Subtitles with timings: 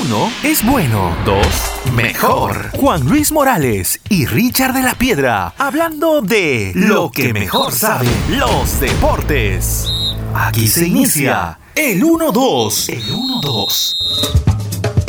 [0.00, 1.16] Uno es bueno.
[1.24, 1.46] Dos,
[1.92, 2.70] mejor.
[2.76, 8.78] Juan Luis Morales y Richard de la Piedra hablando de lo que mejor saben los
[8.78, 9.90] deportes.
[10.34, 12.92] Aquí se inicia el 1-2.
[12.92, 14.57] El 1-2.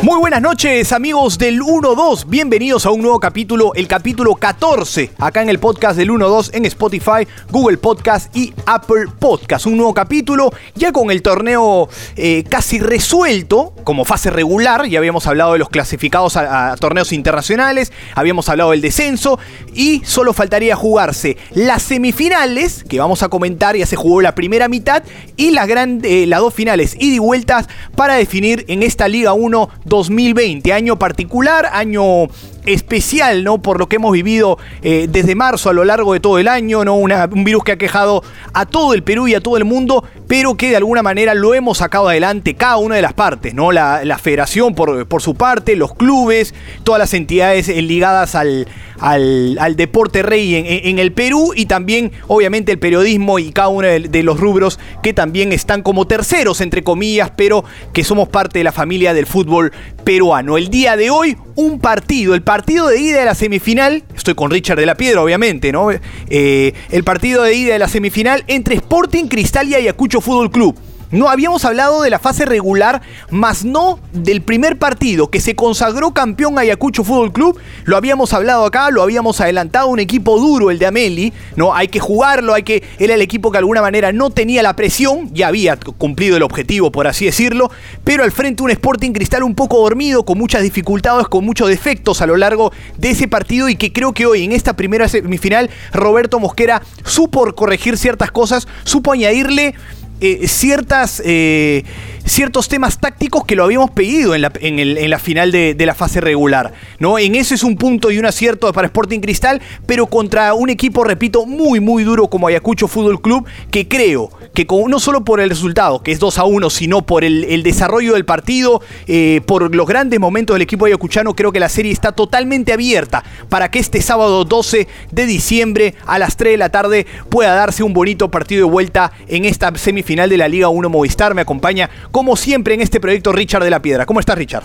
[0.09, 5.43] Muy buenas noches amigos del 1-2, bienvenidos a un nuevo capítulo, el capítulo 14, acá
[5.43, 9.67] en el podcast del 1-2 en Spotify, Google Podcast y Apple Podcast.
[9.67, 15.27] Un nuevo capítulo ya con el torneo eh, casi resuelto como fase regular, ya habíamos
[15.27, 19.37] hablado de los clasificados a, torneos internacionales, habíamos hablado del descenso
[19.75, 24.69] y solo faltaría jugarse las semifinales, que vamos a comentar, ya se jugó la primera
[24.69, 25.03] mitad,
[25.37, 29.33] y las, gran, eh, las dos finales ida y vueltas para definir en esta Liga
[29.33, 32.27] 1 2020, año particular, año
[32.69, 33.61] especial, ¿no?
[33.61, 36.85] Por lo que hemos vivido eh, desde marzo a lo largo de todo el año,
[36.85, 36.95] ¿no?
[36.95, 38.23] un virus que ha quejado
[38.53, 41.53] a todo el Perú y a todo el mundo, pero que de alguna manera lo
[41.53, 43.71] hemos sacado adelante cada una de las partes, ¿no?
[43.71, 48.67] La, federación por, por, su parte, los clubes, todas las entidades eh, ligadas al,
[48.99, 54.23] al, deporte rey en, el Perú y también, obviamente, el periodismo y cada uno de,
[54.23, 58.71] los rubros que también están como terceros, entre comillas, pero que somos parte de la
[58.71, 59.71] familia del fútbol
[60.03, 60.57] peruano.
[60.57, 64.51] El día de hoy, un partido, el partido de ida de la semifinal, estoy con
[64.51, 65.89] Richard de la Piedra, obviamente, ¿no?
[66.29, 70.75] Eh, el partido de ida de la semifinal entre Sporting Cristal y Ayacucho Fútbol Club.
[71.11, 76.13] No habíamos hablado de la fase regular, más no del primer partido que se consagró
[76.13, 77.59] campeón Ayacucho Fútbol Club.
[77.85, 81.73] Lo habíamos hablado acá, lo habíamos adelantado, un equipo duro el de Ameli, ¿no?
[81.73, 84.75] Hay que jugarlo, hay que era el equipo que de alguna manera no tenía la
[84.75, 87.71] presión, ya había cumplido el objetivo por así decirlo,
[88.03, 92.21] pero al frente un Sporting Cristal un poco dormido, con muchas dificultades, con muchos defectos
[92.21, 95.71] a lo largo de ese partido y que creo que hoy en esta primera semifinal
[95.91, 99.73] Roberto Mosquera supo corregir ciertas cosas, supo añadirle
[100.21, 101.83] eh, ciertas eh,
[102.25, 106.21] ciertos temas tácticos que lo habíamos pedido en la, en la final de, la fase
[106.21, 106.73] regular.
[106.99, 107.17] ¿no?
[107.17, 111.03] En eso es un punto y un acierto para Sporting Cristal, pero contra un equipo,
[111.03, 115.49] repito, muy, muy duro como Ayacucho Fútbol Club, que creo que no solo por el
[115.49, 119.87] resultado, que es 2 a 1, sino por el, desarrollo del partido, eh, por los
[119.87, 124.01] grandes momentos del equipo ayacuchano, creo que la serie está totalmente abierta para que este
[124.01, 128.65] sábado 12 de diciembre a las 3 de la tarde pueda darse un bonito partido
[128.65, 131.33] de vuelta en esta semifinal de la Liga 1 Movistar.
[131.33, 134.05] Me acompaña como siempre en este proyecto Richard de la Piedra.
[134.05, 134.63] ¿Cómo estás, Richard?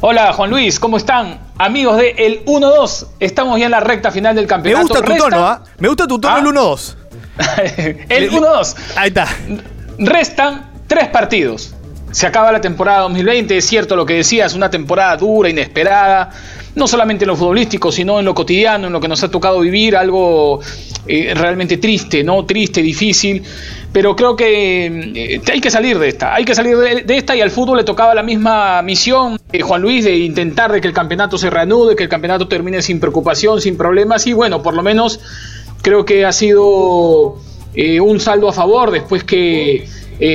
[0.00, 1.40] Hola, Juan Luis, ¿cómo están?
[1.56, 4.92] Amigos de El 1-2, estamos ya en la recta final del campeonato.
[4.92, 5.62] Me gusta tu tono, ¿ah?
[5.78, 6.96] Me gusta tu tono el 1-2.
[8.08, 8.74] el 1-2.
[8.96, 9.28] Ahí está.
[9.98, 11.74] Restan tres partidos.
[12.10, 16.30] Se acaba la temporada 2020, es cierto lo que decías, una temporada dura, inesperada,
[16.76, 19.58] no solamente en lo futbolístico, sino en lo cotidiano, en lo que nos ha tocado
[19.60, 20.60] vivir, algo
[21.08, 22.44] eh, realmente triste, ¿no?
[22.46, 23.42] Triste, difícil
[23.94, 27.40] pero creo que eh, hay que salir de esta, hay que salir de, esta y
[27.40, 30.92] al fútbol le tocaba la misma misión, eh, Juan Luis, de intentar de que el
[30.92, 34.82] campeonato se reanude, que el campeonato termine sin preocupación, sin problemas y bueno, por lo
[34.82, 35.20] menos
[35.84, 37.36] creo que ha sido
[37.74, 39.86] eh, un saldo a favor después que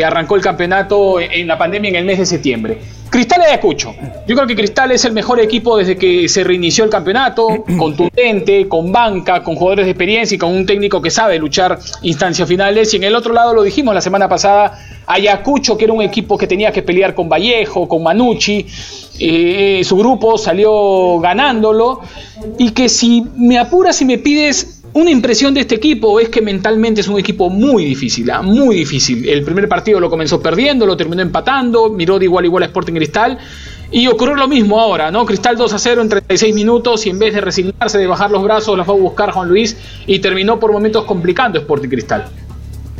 [0.05, 2.77] arrancó el campeonato en la pandemia en el mes de septiembre.
[3.09, 3.95] Cristal Ayacucho.
[4.27, 8.67] Yo creo que Cristal es el mejor equipo desde que se reinició el campeonato, contundente,
[8.67, 12.93] con banca, con jugadores de experiencia y con un técnico que sabe luchar instancias finales.
[12.93, 14.77] Y en el otro lado lo dijimos la semana pasada,
[15.07, 18.67] Ayacucho, que era un equipo que tenía que pelear con Vallejo, con Manucci.
[19.19, 22.01] Eh, su grupo salió ganándolo.
[22.59, 26.41] Y que si me apuras y me pides una impresión de este equipo es que
[26.41, 28.41] mentalmente es un equipo muy difícil, ¿ah?
[28.41, 29.27] muy difícil.
[29.27, 32.65] El primer partido lo comenzó perdiendo, lo terminó empatando, miró de igual a igual a
[32.67, 33.37] Sporting Cristal.
[33.91, 35.25] Y ocurrió lo mismo ahora, ¿no?
[35.25, 38.43] Cristal 2 a 0 en 36 minutos y en vez de resignarse, de bajar los
[38.43, 42.27] brazos, la fue a buscar Juan Luis y terminó por momentos complicando Sporting Cristal.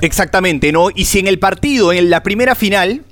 [0.02, 0.90] Exactamente, ¿no?
[0.94, 3.04] Y si en el partido, en la primera final,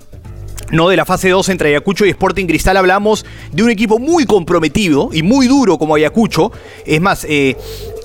[0.72, 4.26] no de la fase 2 entre Ayacucho y Sporting Cristal hablamos de un equipo muy
[4.26, 6.52] comprometido y muy duro como Ayacucho.
[6.86, 7.56] Es más, eh,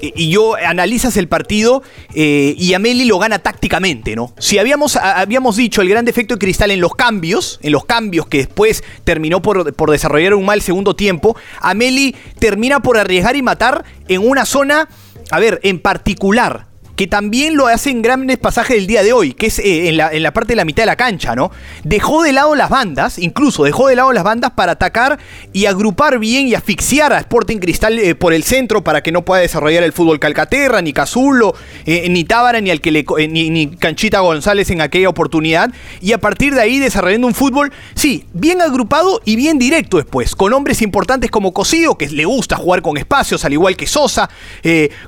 [0.03, 1.83] y yo analizas el partido
[2.15, 4.35] eh, y Ameli lo gana tácticamente, ¿no?
[4.39, 8.27] Si habíamos, habíamos dicho el gran defecto de Cristal en los cambios, en los cambios
[8.27, 13.43] que después terminó por, por desarrollar un mal segundo tiempo, Ameli termina por arriesgar y
[13.43, 14.88] matar en una zona,
[15.31, 19.33] a ver, en particular que también lo hace en grandes pasajes del día de hoy,
[19.33, 21.50] que es eh, en, la, en, la, parte de la mitad de la cancha, ¿no?
[21.85, 25.19] Dejó de lado las bandas, incluso dejó de lado las bandas para atacar
[25.53, 29.25] y agrupar bien y asfixiar a Sporting Cristal eh, por el centro para que no
[29.25, 31.55] pueda desarrollar el fútbol Calcaterra, ni Cazulo,
[31.87, 35.71] eh, ni Tábara, ni, al que le, ni, Canchita González en aquella oportunidad.
[36.00, 40.37] Y a partir de ahí desarrollando un fútbol, sí, bien agrupado y bien directo después,
[40.37, 44.29] con hombres importantes como Cosío, que le gusta jugar con espacios, al igual que Sosa,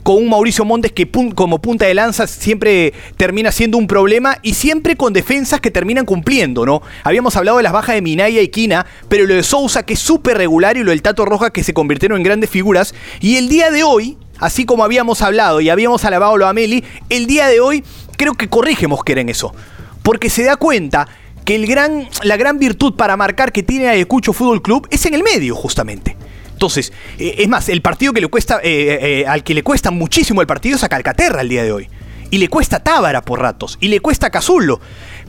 [0.03, 4.55] con un Mauricio Montes que como punto de lanza siempre termina siendo un problema y
[4.55, 6.82] siempre con defensas que terminan cumpliendo, ¿no?
[7.03, 10.00] Habíamos hablado de las bajas de Minaya y Quina, pero lo de Sousa que es
[10.00, 12.94] súper regular y lo del Tato Roja que se convirtieron en grandes figuras.
[13.21, 16.85] Y el día de hoy, así como habíamos hablado y habíamos alabado lo a Meli,
[17.09, 17.85] el día de hoy
[18.17, 19.55] creo que corrige Mosquera en eso.
[20.03, 21.09] Porque se da cuenta
[21.44, 25.15] que el gran, la gran virtud para marcar que tiene Ayacucho Fútbol Club es en
[25.15, 26.17] el medio, justamente.
[26.65, 29.91] Entonces, eh, es más, el partido que le cuesta, eh, eh, al que le cuesta
[29.91, 31.91] muchísimo el partido es a Calcaterra el día de hoy.
[32.31, 33.77] Y le cuesta Tábara por ratos.
[33.81, 34.81] Y le cuesta Cazullo.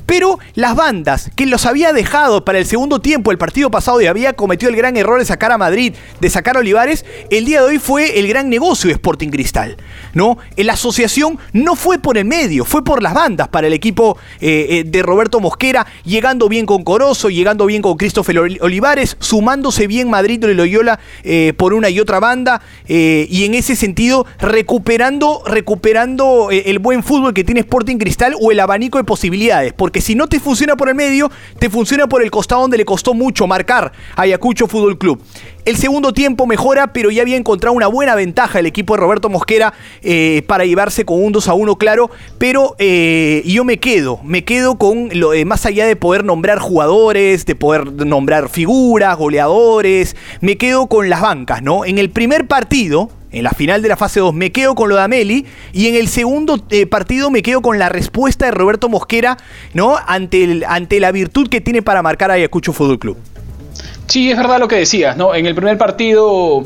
[0.06, 4.06] Pero las bandas que los había dejado para el segundo tiempo el partido pasado y
[4.06, 7.62] había cometido el gran error de sacar a Madrid, de sacar a Olivares, el día
[7.62, 9.78] de hoy fue el gran negocio de Sporting Cristal.
[10.14, 10.38] ¿no?
[10.58, 14.68] La asociación no fue por el medio, fue por las bandas para el equipo eh,
[14.70, 20.10] eh, de Roberto Mosquera, llegando bien con Corozo, llegando bien con Christopher Olivares, sumándose bien
[20.10, 26.50] Madrid y Loyola eh, por una y otra banda, y en ese sentido recuperando, recuperando
[26.52, 29.74] el buen fútbol que tiene Sporting Cristal o el abanico de posibilidades.
[29.96, 32.84] Que si no te funciona por el medio, te funciona por el costado donde le
[32.84, 35.24] costó mucho marcar a Ayacucho Fútbol Club.
[35.64, 39.30] El segundo tiempo mejora, pero ya había encontrado una buena ventaja el equipo de Roberto
[39.30, 42.12] Mosquera eh, para llevarse con un 2 a 1, claro.
[42.38, 46.60] Pero eh, yo me quedo, me quedo con lo de más allá de poder nombrar
[46.60, 51.86] jugadores, de poder nombrar figuras, goleadores, me quedo con las bancas, ¿no?
[51.86, 54.96] En el primer partido, en la final de la fase 2 me quedo con lo
[54.96, 58.88] de Ameli y en el segundo eh, partido me quedo con la respuesta de Roberto
[58.88, 59.36] Mosquera,
[59.74, 59.98] ¿no?
[60.08, 63.18] Ante, ante la virtud que tiene para marcar a Ayacucho Fútbol Club.
[64.08, 65.36] Sí, es verdad lo que decías, ¿no?
[65.36, 66.66] En el primer partido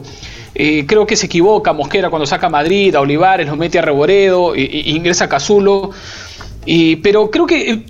[0.54, 3.82] eh, creo que se equivoca Mosquera cuando saca a Madrid, a Olivares, lo mete a
[3.82, 4.62] Reboredo, e,
[4.92, 5.90] ingresa a Cazulo.
[7.02, 7.84] pero creo que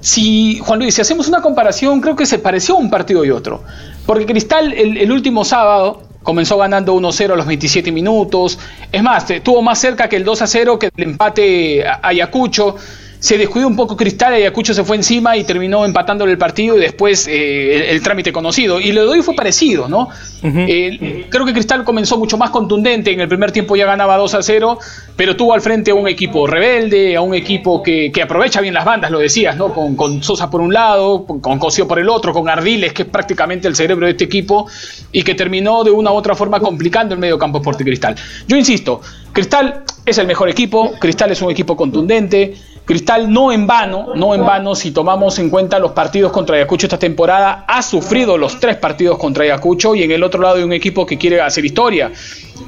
[0.00, 3.64] si, Juan Luis, si hacemos una comparación, creo que se pareció un partido y otro.
[4.04, 8.58] Porque Cristal el último sábado comenzó ganando 1-0 a los 27 minutos.
[8.90, 12.74] Es más, tuvo más cerca que el 2-0 que el empate Ayacucho
[13.18, 16.80] se descuidó un poco Cristal, Ayacucho se fue encima y terminó empatándole el partido y
[16.80, 18.80] después eh, el, trámite conocido.
[18.80, 20.08] Y lo de hoy fue parecido, ¿no?
[20.42, 24.34] Eh, creo que Cristal comenzó mucho más contundente, en el primer tiempo ya ganaba 2
[24.34, 24.78] a 0,
[25.16, 28.84] pero tuvo al frente a un equipo rebelde, a un equipo que, aprovecha bien las
[28.84, 29.72] bandas, lo decías, ¿no?
[29.72, 33.08] Con, Sosa por un lado, con, con Cosío por el otro, con Ardiles, que es
[33.08, 34.66] prácticamente el cerebro de este equipo,
[35.12, 38.16] y que terminó de una u otra forma complicando el medio campo Sport Cristal.
[38.46, 39.00] Yo insisto,
[39.32, 42.54] Cristal es el mejor equipo, Cristal es un equipo contundente.
[42.86, 46.86] Cristal no en vano, no en vano, si tomamos en cuenta los partidos contra Ayacucho
[46.86, 50.62] esta temporada, ha sufrido los tres partidos contra Ayacucho y en el otro lado hay
[50.62, 52.12] un equipo que quiere hacer historia.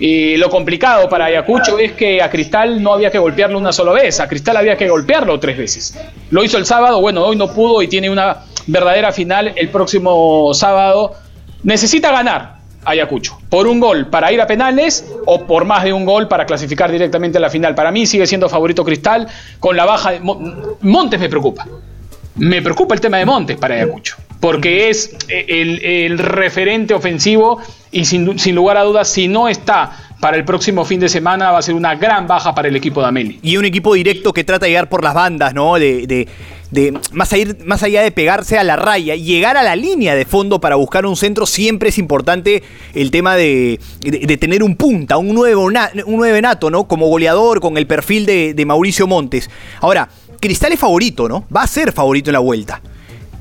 [0.00, 3.92] Y lo complicado para Ayacucho es que a Cristal no había que golpearlo una sola
[3.92, 5.96] vez, a Cristal había que golpearlo tres veces.
[6.30, 10.52] Lo hizo el sábado, bueno, hoy no pudo y tiene una verdadera final el próximo
[10.52, 11.14] sábado.
[11.62, 12.57] Necesita ganar,
[12.88, 13.38] Ayacucho.
[13.48, 16.90] Por un gol para ir a penales o por más de un gol para clasificar
[16.90, 17.74] directamente a la final.
[17.74, 19.28] Para mí sigue siendo favorito Cristal
[19.60, 21.66] con la baja de Montes me preocupa.
[22.36, 28.38] Me preocupa el tema de Montes para Ayacucho, porque es el, referente ofensivo y sin,
[28.38, 31.62] sin lugar a dudas, si no está para el próximo fin de semana va a
[31.62, 33.38] ser una gran baja para el equipo de Ameli.
[33.42, 35.78] Y un equipo directo que trata de llegar por las bandas, ¿no?
[35.78, 36.06] De,
[36.70, 37.32] de, más,
[37.64, 41.06] más allá de pegarse a la raya, llegar a la línea de fondo para buscar
[41.06, 42.62] un centro, siempre es importante
[42.94, 43.80] el tema de,
[44.40, 45.76] tener un punta, un nuevo, un
[46.06, 46.88] nueve nato, ¿no?
[46.88, 49.48] Como goleador, con el perfil de Mauricio Montes.
[49.80, 50.08] Ahora,
[50.40, 51.46] Cristal es favorito, ¿no?
[51.54, 52.80] Va a ser favorito en la vuelta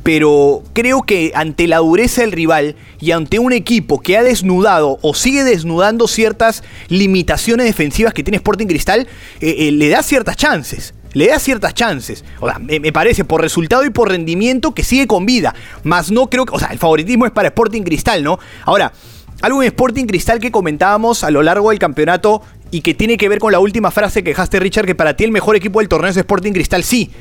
[0.08, 5.00] pero creo que ante la dureza del rival y ante un equipo que ha desnudado
[5.02, 9.06] o sigue desnudando ciertas limitaciones defensivas que tiene Sporting Cristal,
[9.42, 10.94] eh, eh, le da ciertas chances.
[11.12, 12.24] Le da ciertas chances.
[12.40, 15.54] O sea, me, parece por resultado y por rendimiento que sigue con vida.
[15.84, 16.56] Más no creo que.
[16.56, 18.40] O sea, el favoritismo es para Sporting Cristal, ¿no?
[18.64, 18.94] Ahora,
[19.42, 22.42] algo en Sporting Cristal que comentábamos a lo largo del campeonato
[22.72, 25.26] y que tiene que ver con la última frase que dejaste, Richard, que para ti
[25.26, 27.12] el mejor equipo del torneo es Sporting Cristal, sí.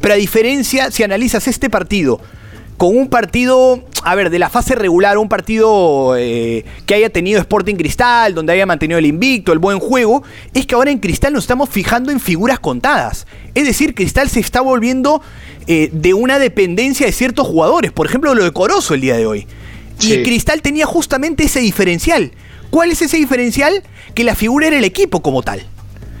[0.00, 2.20] Pero a diferencia, si analizas este partido
[2.76, 7.40] con un partido, a ver, de la fase regular, un partido eh, que haya tenido
[7.40, 11.32] Sporting Cristal, donde haya mantenido el invicto, el buen juego, es que ahora en Cristal
[11.32, 13.26] nos estamos fijando en figuras contadas.
[13.54, 15.22] Es decir, Cristal se está volviendo
[15.66, 19.26] eh, de una dependencia de ciertos jugadores, por ejemplo lo de Corozo el día de
[19.26, 19.46] hoy.
[20.00, 22.32] Y Cristal tenía justamente ese diferencial.
[22.68, 23.82] ¿Cuál es ese diferencial?
[24.14, 25.66] Que la figura era el equipo como tal.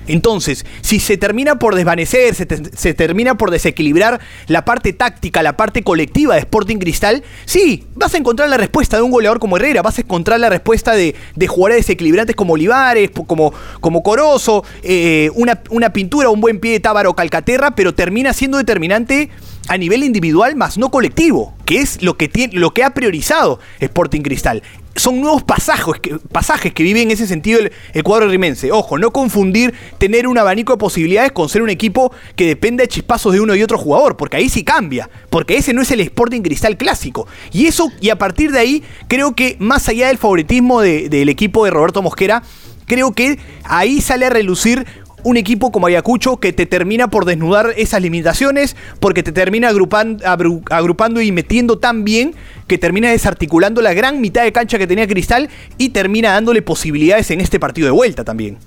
[0.06, 5.82] Entonces, si se termina por desvanecer, se, termina por desequilibrar la parte táctica, la parte
[5.82, 9.82] colectiva de Sporting Cristal, sí, vas a encontrar la respuesta de un goleador como Herrera,
[9.82, 11.14] vas a encontrar la respuesta de,
[11.46, 16.80] jugadores desequilibrantes como Olivares, como, como Corozo, eh, una, una, pintura, un buen pie de
[16.80, 19.30] Tábaro Calcaterra, pero termina siendo determinante
[19.68, 23.58] a nivel individual más no colectivo, que es lo que, tiene, lo que ha priorizado
[23.80, 24.62] Sporting Cristal.
[24.94, 28.72] Son nuevos pasajes que, pasajes que vive en ese sentido el, cuadro rimense.
[28.72, 32.88] Ojo, no confundir tener un abanico de posibilidades con ser un equipo que depende de
[32.88, 36.00] chispazos de uno y otro jugador, porque ahí sí cambia, porque ese no es el
[36.00, 37.26] Sporting Cristal clásico.
[37.52, 41.66] Y eso, y a partir de ahí, creo que más allá del favoritismo del equipo
[41.66, 42.42] de Roberto Mosquera,
[42.86, 44.86] creo que ahí sale a relucir
[45.26, 51.20] un equipo como Ayacucho que te termina por desnudar esas limitaciones, porque te termina agrupando
[51.20, 52.36] y metiendo tan bien
[52.68, 57.28] que termina desarticulando la gran mitad de cancha que tenía Cristal y termina dándole posibilidades
[57.32, 58.58] en este partido de vuelta también.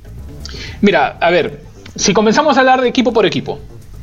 [0.82, 1.62] Mira, a ver,
[1.96, 3.60] si comenzamos a hablar de equipo por equipo,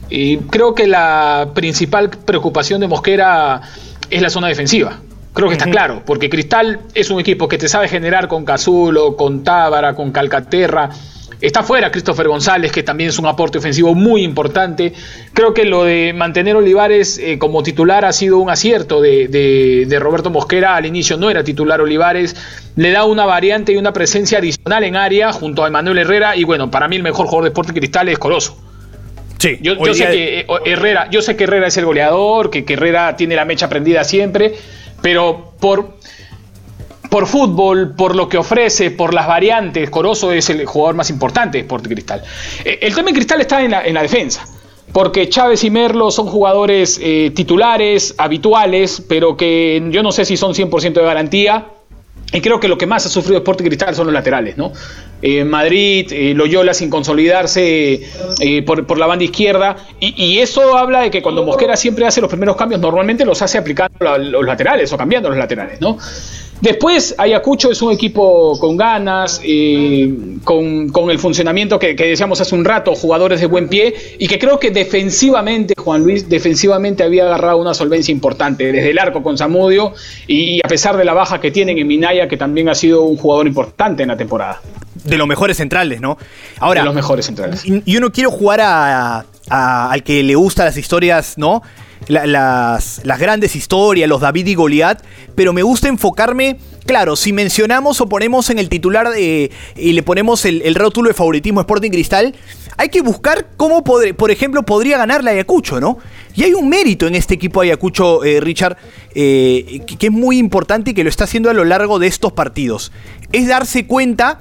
[0.09, 3.61] y creo que la principal preocupación de Mosquera
[4.09, 5.01] es la zona defensiva.
[5.35, 9.15] Creo que está claro, porque Cristal es un equipo que te sabe generar con Cazulo,
[9.15, 10.89] con Tábara, con Calcaterra.
[11.41, 14.95] Está fuera Christopher González, que también es un aporte ofensivo muy importante.
[15.35, 20.31] Creo que lo de mantener Olivares eh, como titular ha sido un acierto de, Roberto
[20.31, 20.77] Mosquera.
[20.77, 22.35] Al inicio no era titular Olivares.
[22.77, 26.37] Le da una variante y una presencia adicional en área junto a Emanuel Herrera.
[26.37, 28.59] Y bueno, para mí el mejor jugador de Sporting Cristal es Corozo.
[29.39, 32.73] Sí, yo, sé que eh, Herrera, yo sé que Herrera es el goleador, que, que
[32.73, 34.55] Herrera tiene la mecha prendida siempre
[35.03, 35.99] pero por,
[37.11, 41.59] por fútbol, por lo que ofrece, por las variantes, Corozo es el jugador más importante
[41.59, 42.23] de Sporting Cristal.
[42.65, 44.47] Eh, el tema en Cristal está en la, defensa
[44.93, 50.37] porque Chávez y Merlo son jugadores eh, titulares, habituales, pero que yo no sé si
[50.37, 51.67] son 100% de garantía.
[52.33, 54.73] Y creo que lo que más ha sufrido Sporting Cristal son los laterales, ¿no?
[55.29, 58.01] Eh, Madrid, eh, Loyola sin consolidarse
[58.39, 59.77] eh, por, la banda izquierda.
[59.99, 63.59] Y, eso habla de que cuando Mosquera siempre hace los primeros cambios, normalmente los hace
[63.59, 65.99] aplicando los laterales o cambiando los laterales, ¿no?
[66.61, 70.15] Después, Ayacucho es un equipo con ganas, eh,
[70.45, 74.61] con, el funcionamiento que, decíamos hace un rato, jugadores de buen pie, y que creo
[74.61, 79.93] que defensivamente, Juan Luis, defensivamente había agarrado una solvencia importante, desde el arco con Zamudio,
[80.27, 83.17] y, a pesar de la baja que tienen en Minaya, que también ha sido un
[83.17, 84.63] jugador importante en la temporada.
[85.07, 86.19] De los mejores centrales, ¿no?
[86.59, 87.63] Ahora, de los mejores centrales.
[87.65, 88.61] Yo no quiero jugar
[89.49, 91.63] al que le gustan las historias, ¿no?
[92.09, 95.03] las, grandes historias, los David y Goliat,
[95.35, 100.03] pero me gusta enfocarme, claro, si mencionamos o ponemos en el titular de, y le
[100.03, 102.35] ponemos el, rótulo de favoritismo Sporting Cristal,
[102.77, 105.99] hay que buscar cómo, por ejemplo, podría ganar la Ayacucho, ¿no?
[106.35, 108.77] Y hay un mérito en este equipo Ayacucho, eh, Richard,
[109.15, 112.33] eh, que es muy importante y que lo está haciendo a lo largo de estos
[112.33, 112.93] partidos.
[113.33, 114.41] Es darse cuenta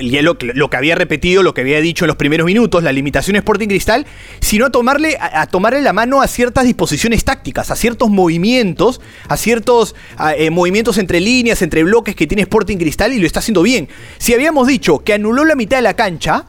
[0.00, 3.36] lo, lo, que había repetido, lo que había dicho en los primeros minutos, la limitación
[3.36, 4.06] Sporting Cristal,
[4.40, 9.36] sino a tomarle, a, tomarle la mano a ciertas disposiciones tácticas, a ciertos movimientos, a
[9.36, 9.94] ciertos
[10.36, 13.88] eh, movimientos entre líneas, entre bloques que tiene Sporting Cristal y lo está haciendo bien.
[14.18, 16.46] Si habíamos dicho que anuló la mitad de la cancha,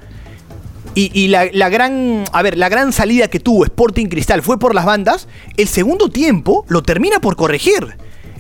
[0.93, 4.86] y, la, gran, a ver, la gran salida que tuvo Sporting Cristal fue por las
[4.86, 7.96] bandas, el segundo tiempo lo termina por corregir.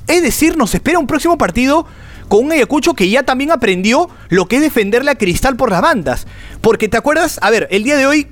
[0.07, 1.85] Es decir, nos espera un próximo partido
[2.31, 5.81] con un Ayacucho que ya también aprendió lo que es defenderle a Cristal por las
[5.81, 6.27] bandas.
[6.61, 8.25] Porque te acuerdas, a ver, el día de hoy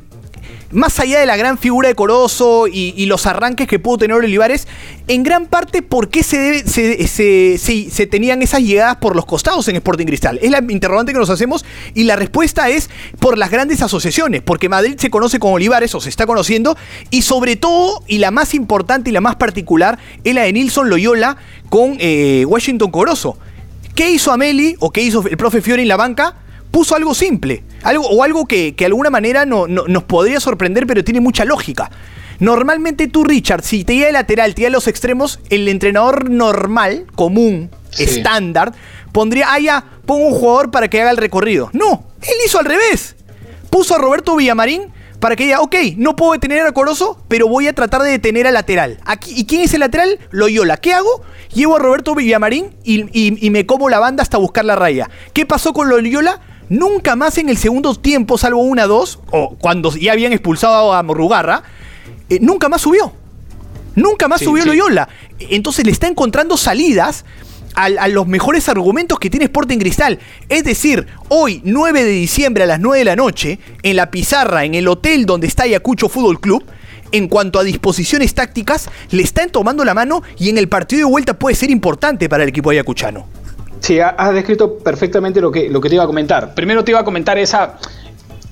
[0.72, 4.70] más allá de la gran figura de Corozo y, los arranques que pudo tener Olivares,
[5.10, 9.76] en gran parte por qué se, se, se, tenían esas llegadas por los costados en
[9.76, 10.40] Sporting Cristal.
[10.42, 12.90] Es la interrogante que nos hacemos y la respuesta es
[13.20, 16.78] por las grandes asociaciones, porque Madrid se conoce con Olivares o se está conociendo
[17.10, 20.90] y sobre todo, y la más importante y la más particular, es la de Nilson
[20.90, 21.36] Loyola
[21.68, 23.38] con eh, Washington Corozo.
[23.96, 26.36] ¿Qué hizo Ameli o qué hizo el profe Fiori en la banca?
[26.72, 31.04] Puso algo simple, algo, o algo que, de alguna manera no, nos podría sorprender, pero
[31.04, 31.90] tiene mucha lógica.
[32.40, 36.30] Normalmente tú, Richard, si te iba de lateral, te iba a los extremos, el entrenador
[36.30, 38.74] normal, común, estándar,
[39.12, 41.70] pondría, ah, ya, pongo un jugador para que haga el recorrido.
[41.74, 43.16] No, él hizo al revés.
[43.70, 47.68] Puso a Roberto Villamarín para que diga, ok, no puedo detener a Corozo, pero voy
[47.68, 49.00] a tratar de detener al lateral.
[49.06, 50.18] Aquí, ¿Y quién es el lateral?
[50.32, 50.78] Loyola.
[50.78, 51.24] ¿Qué hago?
[51.54, 55.10] Llevo a Roberto Villamarín y, me como la banda hasta buscar la raya.
[55.34, 56.42] ¿Qué pasó con Loyola?
[56.70, 61.02] Nunca más en el segundo tiempo, salvo una, dos, o cuando ya habían expulsado a
[61.02, 61.64] Morrugarra,
[62.30, 63.12] eh, nunca más subió.
[63.96, 65.10] Nunca más subió Loyola.
[65.40, 67.26] Entonces le está encontrando salidas
[67.76, 70.20] a, los mejores argumentos que tiene Sporting Cristal.
[70.50, 74.66] Es decir, hoy, 9 de diciembre a las 9 de la noche, en la pizarra,
[74.66, 76.64] en el hotel donde está Ayacucho Fútbol Club,
[77.12, 81.12] en cuanto a disposiciones tácticas, le están tomando la mano y en el partido de
[81.12, 83.28] vuelta puede ser importante para el equipo ayacuchano.
[83.80, 86.54] Sí, has descrito perfectamente lo que, lo que te iba a comentar.
[86.54, 87.78] Primero te iba a comentar esa,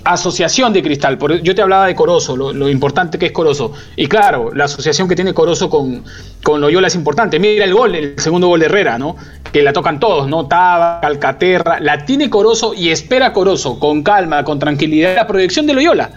[0.07, 1.17] asociación de Cristal.
[1.43, 3.73] Yo te hablaba de Corozo, lo, importante que es Corozo.
[3.95, 6.03] Y claro, la asociación que tiene Corozo con,
[6.43, 7.39] con Loyola es importante.
[7.39, 9.15] Mira el gol, el segundo gol de Herrera, ¿no?
[9.51, 10.47] Que la tocan todos, ¿no?
[10.47, 15.73] Taba, Calcaterra, la tiene Corozo y espera Corozo con calma, con tranquilidad, la proyección de
[15.73, 16.11] Loyola,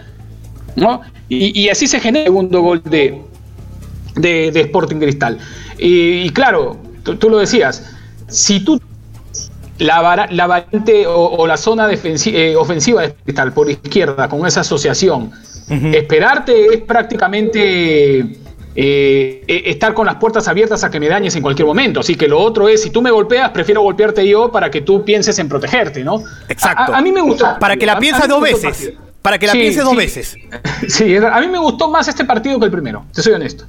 [0.75, 1.01] ¿no?
[1.29, 3.21] Y, así se genera el segundo gol de,
[4.15, 5.37] de, Sporting Cristal.
[5.77, 7.89] Y, claro, tú, lo decías,
[8.27, 8.79] si tú
[9.77, 15.31] la, la variante o, la zona eh, ofensiva de Cristal por izquierda con esa asociación,
[15.93, 18.41] esperarte es prácticamente
[18.73, 21.99] eh, e, estar con las puertas abiertas a que me dañes en cualquier momento.
[21.99, 25.03] Así que lo otro es, si tú me golpeas, prefiero golpearte yo para que tú
[25.03, 26.23] pienses en protegerte, ¿no?
[26.47, 26.93] Exacto.
[26.93, 27.57] A, mí me gustó.
[27.59, 28.93] Para que la pienses dos veces.
[29.21, 30.35] Para que la pienses dos veces.
[30.87, 33.65] Sí, a mí me gustó más este partido que el primero, te soy honesto.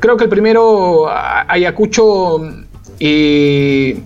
[0.00, 2.40] Creo que el primero, Ayacucho,
[3.00, 4.00] eh,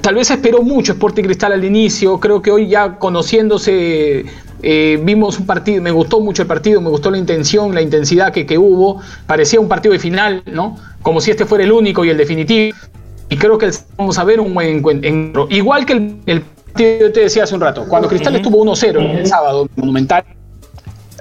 [0.00, 2.18] tal vez esperó mucho Sporting Cristal al inicio.
[2.20, 4.24] Creo que hoy ya conociéndose
[4.62, 8.32] eh, vimos un partido, me gustó mucho el partido, me gustó la intención, la intensidad
[8.32, 9.00] que, hubo.
[9.26, 10.76] Parecía un partido de final, ¿no?
[11.02, 12.76] Como si este fuera el único y el definitivo.
[13.28, 15.46] Y creo que vamos a ver un buen encuentro.
[15.50, 19.18] Igual que el, el partido que te decía hace un rato, cuando Cristal estuvo 1-0
[19.18, 20.24] el sábado, monumental,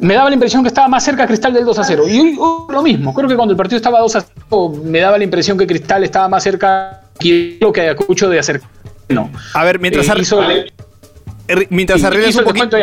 [0.01, 2.03] me daba la impresión que estaba más cerca Cristal del 2 0.
[2.07, 4.17] Y hoy, lo mismo, creo que cuando el partido estaba 2
[4.49, 8.39] 0, me daba la impresión que Cristal estaba más cerca que lo que Ayacucho de
[8.39, 8.61] hacer.
[9.09, 9.29] No.
[9.53, 12.77] A ver, mientras, eh, mientras arreglas un poquito.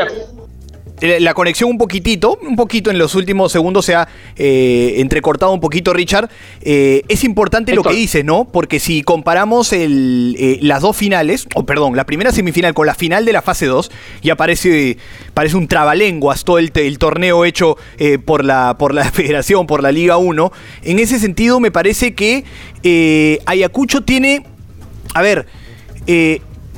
[1.00, 5.52] Eh, la conexión un poquitito, un poquito en los últimos segundos se ha eh, entrecortado
[5.52, 6.30] un poquito, Richard.
[6.62, 8.46] Eh, es importante lo que dices, ¿no?
[8.46, 13.32] Porque si comparamos las dos finales, o perdón, la primera semifinal con la final de
[13.32, 13.90] la fase 2,
[14.22, 14.96] ya parece,
[15.34, 17.76] parece un trabalenguas todo el, torneo hecho
[18.24, 20.52] por, la, por la Federación, por la Liga 1.
[20.82, 22.44] En ese sentido, me parece que
[23.44, 24.44] Ayacucho tiene.
[25.14, 25.46] A ver,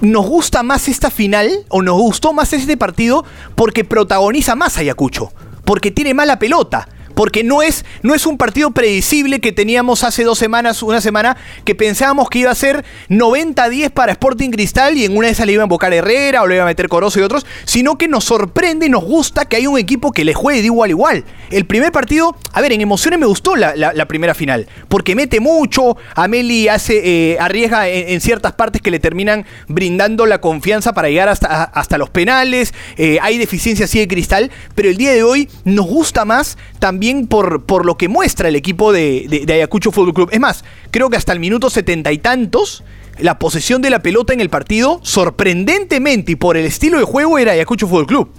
[0.01, 3.25] nos gusta más esta final o nos gustó más este partido
[3.55, 5.33] porque protagoniza más Ayacucho,
[5.65, 6.89] porque tiene mala pelota
[7.19, 11.37] porque no es, no es un partido predecible que teníamos hace dos semanas, una semana,
[11.65, 15.45] que pensábamos que iba a ser 90-10 para Sporting Cristal y en una de esas
[15.45, 18.07] le iba a invocar Herrera o le iba a meter Corozo y otros, sino que
[18.07, 20.93] nos sorprende y nos gusta que hay un equipo que le juegue de igual a
[20.93, 21.25] igual.
[21.51, 25.97] El primer partido, a ver, en emociones me gustó la, primera final, porque mete mucho,
[26.15, 31.29] Ameli hace, eh, arriesga en, ciertas partes que le terminan brindando la confianza para llegar
[31.29, 35.49] hasta, hasta los penales, eh, hay deficiencias sí de Cristal, pero el día de hoy
[35.65, 40.29] nos gusta más también por, por lo que muestra el equipo de, Ayacucho Fútbol Club.
[40.33, 42.85] Es más, creo que hasta el minuto setenta y tantos,
[43.19, 47.39] la posesión de la pelota en el partido, sorprendentemente y por el estilo de juego,
[47.39, 48.31] era Ayacucho Fútbol Club.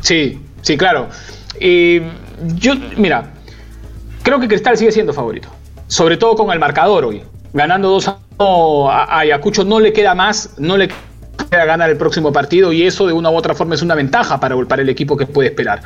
[0.00, 1.08] Sí, sí, claro.
[1.60, 3.32] Yo, mira,
[4.22, 5.48] creo que Cristal sigue siendo favorito.
[5.86, 7.22] Sobre todo con el marcador hoy.
[7.52, 8.08] Ganando 2
[8.88, 10.88] a Ayacucho no le queda más, no le
[11.50, 14.40] queda ganar el próximo partido y eso de una u otra forma es una ventaja
[14.40, 15.82] para, para el equipo que puede esperar.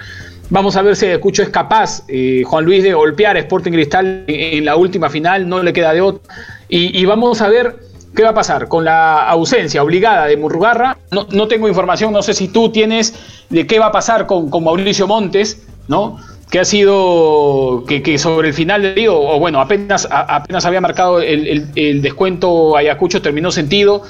[0.49, 4.25] Vamos a ver si Ayacucho es capaz, eh, Juan Luis, de golpear a Sporting Cristal
[4.29, 6.23] en, la última final, no le queda de otro.
[6.69, 7.77] Y, vamos a ver
[8.17, 10.97] qué va a pasar con la ausencia obligada de Murrugarra.
[11.13, 13.15] No, no, tengo información, no sé si tú tienes
[13.51, 16.19] de qué va a pasar con, Mauricio Montes, ¿no?
[16.51, 21.21] Que ha sido, que, sobre el final del día, o bueno, apenas, apenas había marcado
[21.21, 24.03] el, descuento Ayacucho, terminó sentido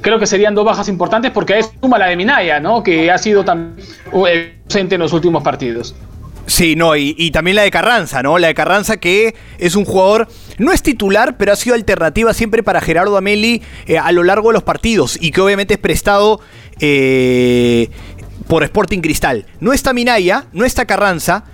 [0.00, 2.82] creo que serían dos bajas importantes porque es suma la de Minaya, ¿no?
[2.82, 5.94] Que ha sido también ausente en los últimos partidos.
[6.50, 8.38] Sí, no, y, también la de Carranza, ¿no?
[8.38, 12.62] La de Carranza que es un jugador, no es titular, pero ha sido alternativa siempre
[12.62, 16.40] para Gerardo Ameli eh, a lo largo de los partidos y que obviamente es prestado
[16.80, 17.88] eh,
[18.48, 19.46] por Sporting Cristal.
[19.60, 21.44] No está Minaya, no está Carranza,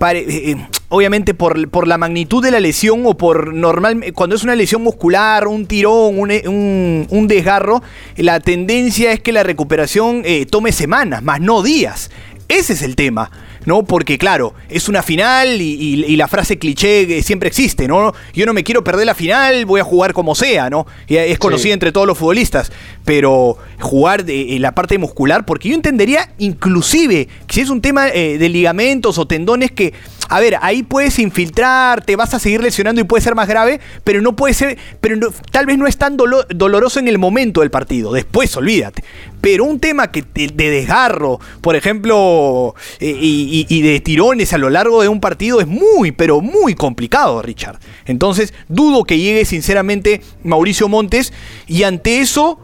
[0.00, 0.56] eh, eh,
[0.88, 4.82] obviamente por, por, la magnitud de la lesión o por normal, cuando es una lesión
[4.82, 7.82] muscular, un tirón, un, un, desgarro,
[8.16, 12.10] la tendencia es que la recuperación eh, tome semanas, más no días.
[12.46, 13.30] Ese es el tema.
[13.64, 13.84] ¿No?
[13.84, 18.12] Porque claro, es una final y, la frase cliché siempre existe, ¿no?
[18.34, 20.86] Yo no me quiero perder la final, voy a jugar como sea, ¿no?
[21.06, 22.72] Y es conocida entre todos los futbolistas,
[23.04, 28.06] pero jugar de, en la parte muscular, porque yo entendería inclusive si es un tema
[28.06, 29.94] de ligamentos o tendones que
[30.28, 33.80] a ver, ahí puedes infiltrar, te vas a seguir lesionando y puede ser más grave,
[34.04, 35.18] pero no puede ser, pero
[35.50, 39.02] tal vez no es tan doloroso en el momento del partido, después olvídate.
[39.40, 45.00] Pero un tema que de, desgarro, por ejemplo, eh, y, de tirones a lo largo
[45.00, 47.78] de un partido es muy, pero muy complicado, Richard.
[48.04, 51.32] Entonces, dudo que llegue sinceramente Mauricio Montes
[51.66, 52.58] y ante eso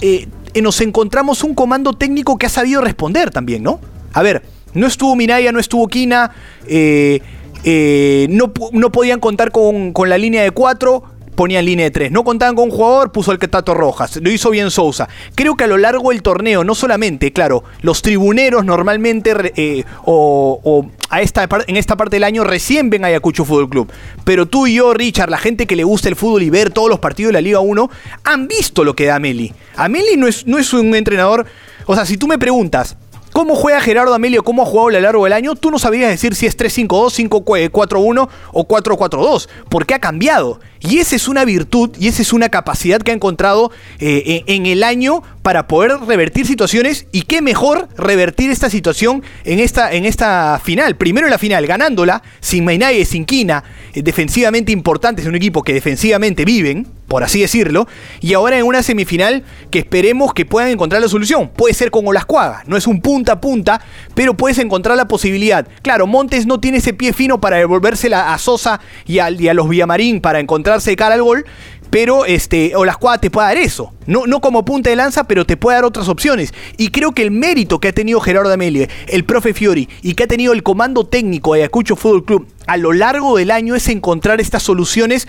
[0.00, 0.26] eh,
[0.60, 3.80] nos encontramos un comando técnico que ha sabido responder también, ¿no?
[4.12, 4.42] A ver,
[4.74, 6.30] no estuvo Minaya, no estuvo Quina,
[6.66, 7.20] eh,
[7.64, 11.02] eh, no, no, podían contar con, la línea de cuatro,
[11.34, 12.10] ponían línea de tres.
[12.10, 14.16] No contaban con un jugador, puso el Tato Rojas.
[14.16, 15.08] Lo hizo bien Sousa.
[15.34, 20.88] Creo que a lo largo del torneo, no solamente, claro, los tribuneros normalmente eh, o,
[21.10, 23.92] a esta, en esta parte del año recién ven a Ayacucho Fútbol Club.
[24.24, 26.88] Pero tú y yo, Richard, la gente que le gusta el fútbol y ver todos
[26.88, 27.90] los partidos de la Liga 1,
[28.24, 29.52] han visto lo que da Ameli.
[29.76, 31.46] Ameli no es, no es un entrenador.
[31.86, 32.96] O sea, si tú me preguntas,
[33.38, 36.10] cómo juega Gerardo Amelio, cómo ha jugado a lo largo del año, tú no sabías
[36.10, 40.58] decir si es 3-5-2, 5-4-1 o 4-4-2, porque ha cambiado.
[40.80, 43.70] Y esa es una virtud y esa es una capacidad que ha encontrado
[44.00, 47.06] eh, en, el año para poder revertir situaciones.
[47.12, 50.96] Y qué mejor revertir esta situación en esta, en esta final.
[50.96, 53.62] Primero en la final, ganándola, sin Mainaye, sin Quina,
[53.94, 57.88] eh, defensivamente importantes, un equipo que defensivamente viven, por así decirlo.
[58.20, 61.48] Y ahora en una semifinal que esperemos que puedan encontrar la solución.
[61.48, 63.80] Puede ser con Olascuaga, no es un punta a punta,
[64.14, 65.66] pero puedes encontrar la posibilidad.
[65.82, 69.54] Claro, Montes no tiene ese pie fino para devolvérsela a Sosa y a, y a
[69.54, 71.44] los Villamarín para encontrar de cara al gol,
[71.90, 73.92] pero este, o las te puede dar eso.
[74.06, 76.52] No, no como punta de lanza, pero te puede dar otras opciones.
[76.76, 80.24] Y creo que el mérito que ha tenido Gerardo Amelie, el profe Fiori, y que
[80.24, 83.88] ha tenido el comando técnico de Ayacucho Fútbol Club a lo largo del año es
[83.88, 85.26] encontrar estas soluciones,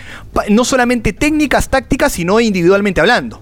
[0.49, 3.41] no solamente técnicas, tácticas, sino individualmente hablando.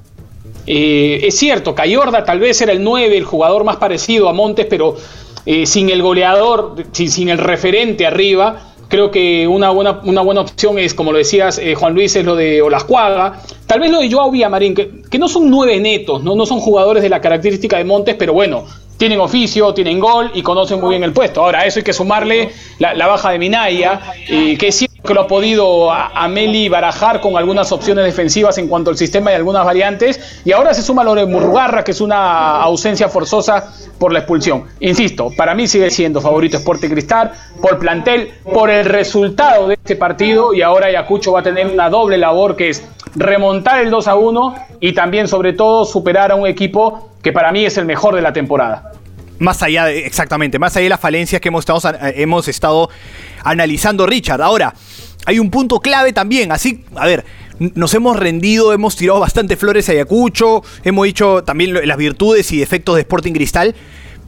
[0.67, 4.67] Eh, es cierto, Cayorda tal vez era el 9, el jugador más parecido a Montes,
[4.69, 4.97] pero
[5.45, 10.41] eh, sin el goleador, sin, sin el referente arriba, Creo que una buena, una buena
[10.41, 13.41] opción es, como lo decías, eh, Juan Luis, es lo de Olascuaga.
[13.65, 16.35] Tal vez lo de Joao Villamarín, que, que no son nueve netos, ¿no?
[16.35, 18.65] no son jugadores de la característica de Montes, pero bueno,
[18.97, 21.43] tienen oficio, tienen gol y conocen muy bien el puesto.
[21.43, 25.27] Ahora, eso hay que sumarle la, baja de Minaya, eh, que es que lo ha
[25.27, 30.41] podido Ameli barajar con algunas opciones defensivas en cuanto al sistema y algunas variantes.
[30.45, 34.65] Y ahora se suma lo de Murrugarra, que es una ausencia forzosa por la expulsión.
[34.79, 39.95] Insisto, para mí sigue siendo favorito Sporting Cristal, por plantel, por el resultado de este
[39.95, 40.53] partido.
[40.53, 42.83] Y ahora Ayacucho va a tener una doble labor que es
[43.15, 47.51] remontar el 2 a 1 y también, sobre todo, superar a un equipo que para
[47.51, 48.91] mí es el mejor de la temporada.
[49.39, 51.79] Más allá de, exactamente, más allá de las falencias que hemos estado,
[52.15, 52.89] hemos estado
[53.43, 54.41] analizando, Richard.
[54.41, 54.73] Ahora,
[55.27, 57.25] hay un punto clave también, así, a ver,
[57.59, 62.59] nos hemos rendido, hemos tirado bastante flores a Ayacucho, hemos dicho también las virtudes y
[62.59, 63.75] defectos de Sporting Cristal,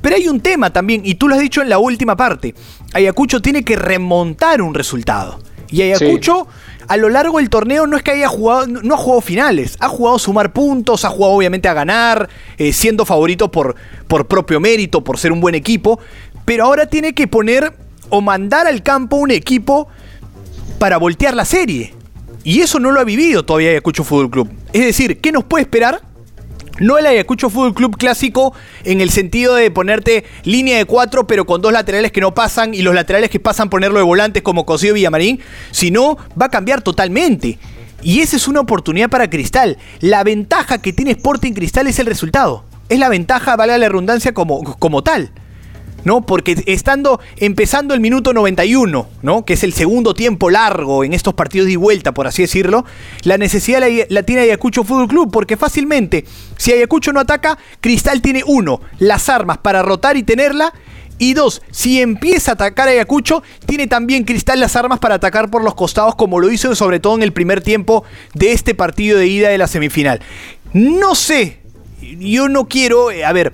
[0.01, 2.53] pero hay un tema también, y tú lo has dicho en la última parte,
[2.91, 5.39] Ayacucho tiene que remontar un resultado.
[5.69, 6.47] Y Ayacucho
[6.89, 9.87] a lo largo del torneo no es que haya jugado, no ha jugado finales, ha
[9.87, 13.75] jugado a sumar puntos, ha jugado obviamente a ganar, eh, siendo favorito por,
[14.09, 15.97] por propio mérito, por ser un buen equipo,
[16.43, 17.71] pero ahora tiene que poner
[18.09, 19.87] o mandar al campo un equipo
[20.77, 21.93] para voltear la serie.
[22.43, 24.49] Y eso no lo ha vivido todavía Ayacucho Fútbol Club.
[24.73, 26.01] Es decir, ¿qué nos puede esperar?
[26.79, 28.53] No el Ayacucho Fútbol Club clásico
[28.85, 32.73] en el sentido de ponerte línea de cuatro, pero con dos laterales que no pasan
[32.73, 36.81] y los laterales que pasan ponerlo de volantes como Cosío Villamarín, sino va a cambiar
[36.81, 37.59] totalmente.
[38.01, 39.77] Y esa es una oportunidad para Cristal.
[39.99, 42.63] La ventaja que tiene Sporting Cristal es el resultado.
[42.87, 45.31] Es la ventaja, vale la redundancia, como, como tal.
[46.03, 46.25] ¿No?
[46.25, 49.45] Porque estando empezando el minuto 91, ¿no?
[49.45, 52.85] Que es el segundo tiempo largo en estos partidos de vuelta, por así decirlo,
[53.23, 56.25] la necesidad la, tiene Ayacucho Fútbol Club, porque fácilmente,
[56.57, 60.73] si Ayacucho no ataca, Cristal tiene uno, las armas para rotar y tenerla.
[61.21, 65.49] Y dos, si empieza a atacar a Ayacucho, tiene también Cristal las armas para atacar
[65.49, 69.19] por los costados, como lo hizo sobre todo en el primer tiempo de este partido
[69.19, 70.21] de ida de la semifinal.
[70.71, 71.59] No sé,
[72.01, 73.51] yo no quiero, eh, a ver,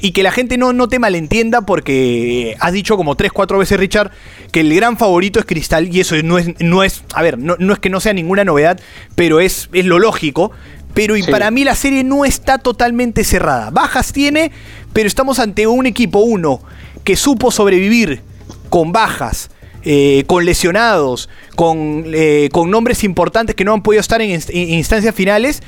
[0.00, 3.78] y que la gente no, no te malentienda porque has dicho como tres, cuatro veces,
[3.78, 4.10] Richard,
[4.52, 7.72] que el gran favorito es Cristal y eso no es, no es a ver, no,
[7.72, 8.80] es que no sea ninguna novedad,
[9.14, 10.52] pero es, es lo lógico.
[10.94, 13.70] Pero y para mí la serie no está totalmente cerrada.
[13.70, 14.50] Bajas tiene,
[14.94, 16.60] pero estamos ante un equipo, uno,
[17.04, 18.22] que supo sobrevivir
[18.70, 19.50] con bajas,
[19.88, 25.14] eh, con lesionados, con, eh, con, nombres importantes que no han podido estar en, instancias
[25.14, 25.62] finales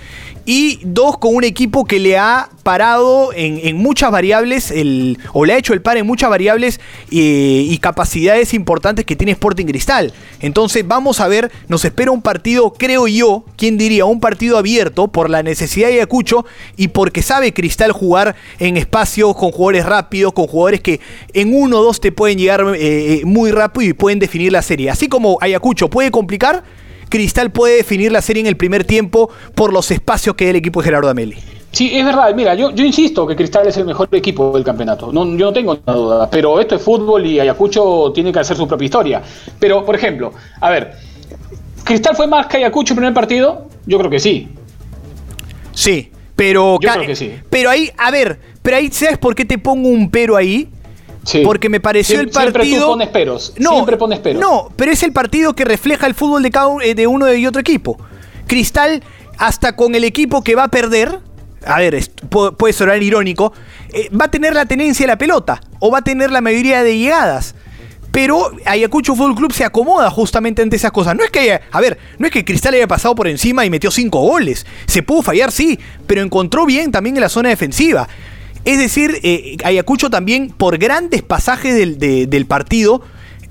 [0.50, 5.52] y dos, con un equipo que le ha parado en, muchas variables, el, o le
[5.52, 6.80] ha hecho el par en muchas variables
[7.10, 10.14] eh, y capacidades importantes que tiene Sporting Cristal.
[10.40, 14.06] Entonces vamos a ver, nos espera un partido, creo yo, ¿quién diría?
[14.06, 16.46] Un partido abierto por la necesidad de Ayacucho
[16.78, 20.98] y porque sabe Cristal jugar en espacios con jugadores rápidos, con jugadores que
[21.34, 24.62] en uno o dos te pueden llegar eh, eh, muy rápido y pueden definir la
[24.62, 24.88] serie.
[24.88, 26.64] Así como Ayacucho puede complicar,
[27.08, 30.56] Cristal puede definir la serie en el primer tiempo por los espacios que da el
[30.56, 31.36] equipo de Gerardo Ameli.
[31.70, 32.34] Sí, es verdad.
[32.34, 35.12] Mira, yo, yo insisto que Cristal es el mejor equipo del campeonato.
[35.12, 36.28] No, yo no tengo duda.
[36.30, 39.22] Pero esto es fútbol y Ayacucho tiene que hacer su propia historia.
[39.58, 40.92] Pero, por ejemplo, a ver,
[41.84, 43.68] ¿Cristal fue más que Ayacucho en el primer partido?
[43.86, 44.48] Yo creo que sí.
[45.72, 46.78] Sí, pero.
[46.80, 47.34] Yo creo que sí.
[47.50, 50.68] Pero ahí, a ver, pero ahí, ¿sabes por qué te pongo un pero ahí?
[51.44, 52.64] Porque me pareció el partido.
[52.64, 53.52] Siempre pones peros.
[53.58, 54.40] No, siempre pones peros.
[54.40, 57.60] No, pero es el partido que refleja el fútbol de, cada, de uno y otro
[57.60, 57.98] equipo.
[58.46, 59.02] Cristal,
[59.36, 61.20] hasta con el equipo que va a perder,
[61.66, 61.98] a ver,
[62.56, 63.52] puede sonar irónico,
[63.92, 66.82] eh, va a tener la tenencia de la pelota o va a tener la mayoría
[66.82, 67.54] de llegadas.
[68.10, 71.14] Pero Ayacucho Fútbol Club se acomoda justamente ante esas cosas.
[71.14, 73.90] No es que, a ver, no es que Cristal haya pasado por encima y metió
[73.90, 74.66] cinco goles.
[74.86, 78.08] Se pudo fallar, sí, pero encontró bien también en la zona defensiva.
[78.64, 83.02] Es decir, eh, Ayacucho también, por grandes pasajes del, partido,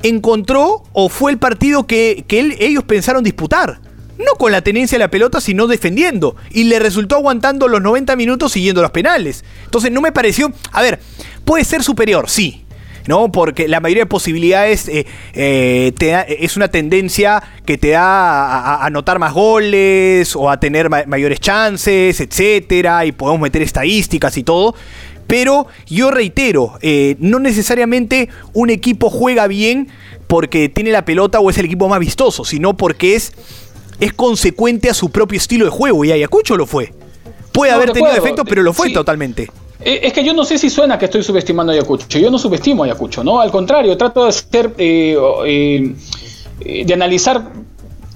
[0.03, 3.79] encontró o fue el partido que, ellos pensaron disputar.
[4.17, 6.35] No con la tenencia de la pelota, sino defendiendo.
[6.51, 9.43] Y le resultó aguantando los 90 minutos siguiendo los penales.
[9.65, 10.51] Entonces no me pareció...
[10.71, 10.99] A ver,
[11.45, 12.65] puede ser superior, sí.
[13.07, 13.31] ¿No?
[13.31, 15.93] Porque la mayoría de posibilidades eh, eh,
[16.39, 22.19] es una tendencia que te da a, anotar más goles o a tener mayores chances,
[22.19, 24.75] etcétera, y podemos meter estadísticas y todo.
[25.27, 29.89] Pero yo reitero, eh, no necesariamente un equipo juega bien
[30.27, 33.33] porque tiene la pelota o es el equipo más vistoso, sino porque es,
[33.99, 36.05] es consecuente a su propio estilo de juego.
[36.05, 36.93] Y Ayacucho lo fue.
[37.51, 39.49] Puede haber tenido defectos, pero lo fue totalmente.
[39.79, 42.19] Eh, es que yo no sé si suena que estoy subestimando a Ayacucho.
[42.19, 43.39] Yo no subestimo a Ayacucho, ¿no?
[43.39, 47.51] Al contrario, trato de ser, eh, eh, de analizar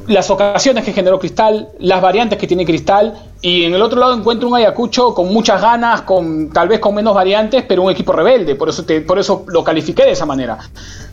[0.07, 4.13] las ocasiones que generó Cristal, las variantes que tiene Cristal, y en el otro lado
[4.13, 8.13] encuentro un Ayacucho con muchas ganas, con tal vez con menos variantes, pero un equipo
[8.13, 8.55] rebelde.
[8.55, 10.59] Por eso, por eso lo califiqué de esa manera.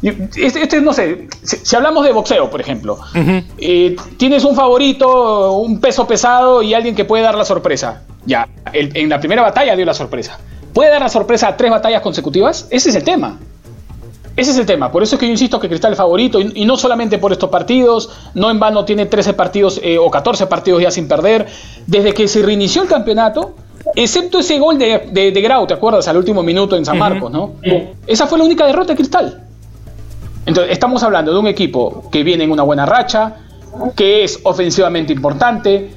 [0.03, 2.99] Este, este no sé, si, hablamos de boxeo, por ejemplo,
[4.17, 8.03] tienes un favorito, un peso pesado y alguien que puede dar la sorpresa.
[8.27, 10.39] Ya, en la primera batalla dio la sorpresa.
[10.75, 12.69] ¿Puede dar la sorpresa a tres batallas consecutivas?
[12.71, 13.39] Ese es el tema.
[14.39, 14.93] Ese es el tema.
[14.93, 16.39] Por eso es que yo insisto que Cristal es favorito.
[16.41, 18.09] Y, no solamente por estos partidos.
[18.35, 21.49] No en vano tiene 13 partidos eh, o 14 partidos ya sin perder.
[21.89, 23.57] Desde que se reinició el campeonato.
[23.97, 26.07] Excepto ese gol de, de, Grau, ¿te acuerdas?
[26.07, 27.55] Al último minuto en San Marcos, ¿no?
[28.07, 29.43] Esa fue la única derrota de Cristal.
[30.47, 33.37] Entonces, estamos hablando de un equipo que viene en una buena racha,
[33.97, 35.91] que es ofensivamente importante,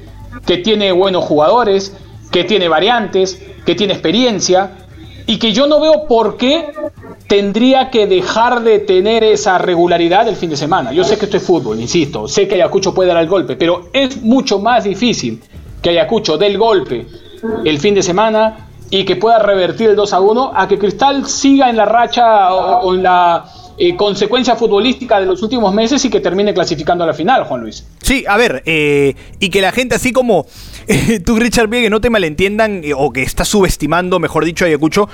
[0.44, 1.94] que tiene buenos jugadores,
[2.32, 4.70] que tiene variantes, que tiene experiencia
[5.26, 6.72] y que yo no veo por qué
[7.26, 10.92] tendría que dejar de tener esa regularidad el fin de semana.
[10.92, 13.88] Yo sé que esto es fútbol, insisto, sé que Ayacucho puede dar el golpe, pero
[13.92, 15.42] es mucho más difícil
[15.80, 17.06] que Ayacucho dé el golpe
[17.64, 21.26] el fin de semana y que pueda revertir el 2 a 1 a que Cristal
[21.26, 23.44] siga en la racha o, en la
[23.78, 27.62] eh, consecuencia futbolística de los últimos meses y que termine clasificando a la final, Juan
[27.62, 27.86] Luis.
[28.02, 30.44] Sí, a ver, eh, y que la gente así como
[31.24, 35.08] tú, Richard, bien que no te malentiendan eh, o que estás subestimando, mejor dicho, Ayacucho,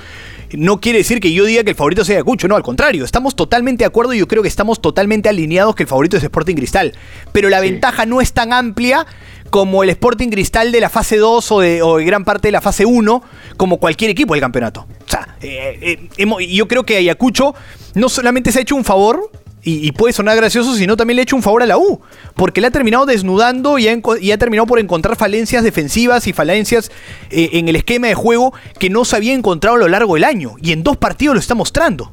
[0.57, 3.35] no quiere decir que yo diga que el favorito sea Ayacucho, no, al contrario, estamos
[3.35, 6.55] totalmente de acuerdo y yo creo que estamos totalmente alineados que el favorito es Sporting
[6.55, 6.93] Cristal,
[7.31, 9.05] pero la ventaja no es tan amplia
[9.49, 12.85] como el Sporting Cristal de la fase 2 o de, gran parte de la fase
[12.85, 13.23] 1,
[13.57, 14.87] como cualquier equipo del campeonato.
[15.05, 17.55] O sea, eh, eh, yo creo que Ayacucho
[17.95, 19.31] no solamente se ha hecho un favor,
[19.63, 21.99] y, puede sonar gracioso, sino también le ha hecho un favor a la U,
[22.35, 26.91] porque le ha terminado desnudando y ha, terminado por encontrar falencias defensivas y falencias
[27.29, 30.23] eh, en el esquema de juego que no se había encontrado a lo largo del
[30.23, 32.11] año, y en dos partidos lo está mostrando.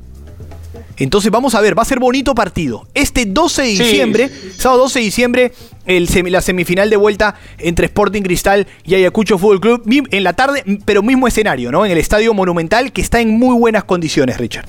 [0.99, 2.87] Entonces vamos a ver, va a ser bonito partido.
[2.95, 5.53] Este 12 de diciembre, sábado 12 de diciembre,
[5.85, 10.65] el la semifinal de vuelta entre Sporting Cristal y Ayacucho Fútbol Club, en la tarde,
[10.85, 11.85] pero mismo escenario, ¿no?
[11.85, 14.67] En el Estadio Monumental, que está en muy buenas condiciones, Richard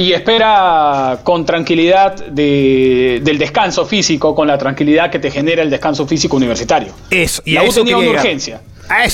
[0.00, 6.06] y espera con tranquilidad del descanso físico, con la tranquilidad que te genera el descanso
[6.06, 6.94] físico universitario.
[7.10, 8.62] Eso, y la U tenía una urgencia.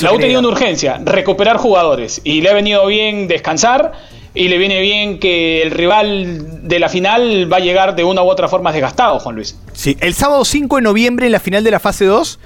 [0.00, 2.20] La U tenía una urgencia, recuperar jugadores.
[2.22, 3.94] Y le ha venido bien descansar
[4.32, 8.22] y le viene bien que el rival de la final va a llegar de una
[8.22, 9.58] u otra forma desgastado, Juan Luis.
[9.72, 12.38] Sí, el sábado 5 de noviembre en la final de la fase 2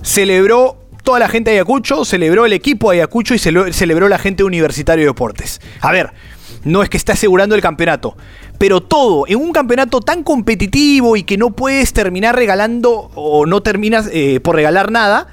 [0.00, 4.38] celebró toda la gente de Ayacucho, celebró el equipo de Ayacucho y celebró la gente
[4.38, 5.60] de Universitario de Deportes.
[5.82, 6.12] A ver,
[6.64, 8.16] no es que esté asegurando el campeonato.
[8.58, 13.62] Pero todo, en un campeonato tan competitivo y que no puedes terminar regalando o no
[13.62, 15.28] terminas eh, por regalar nada,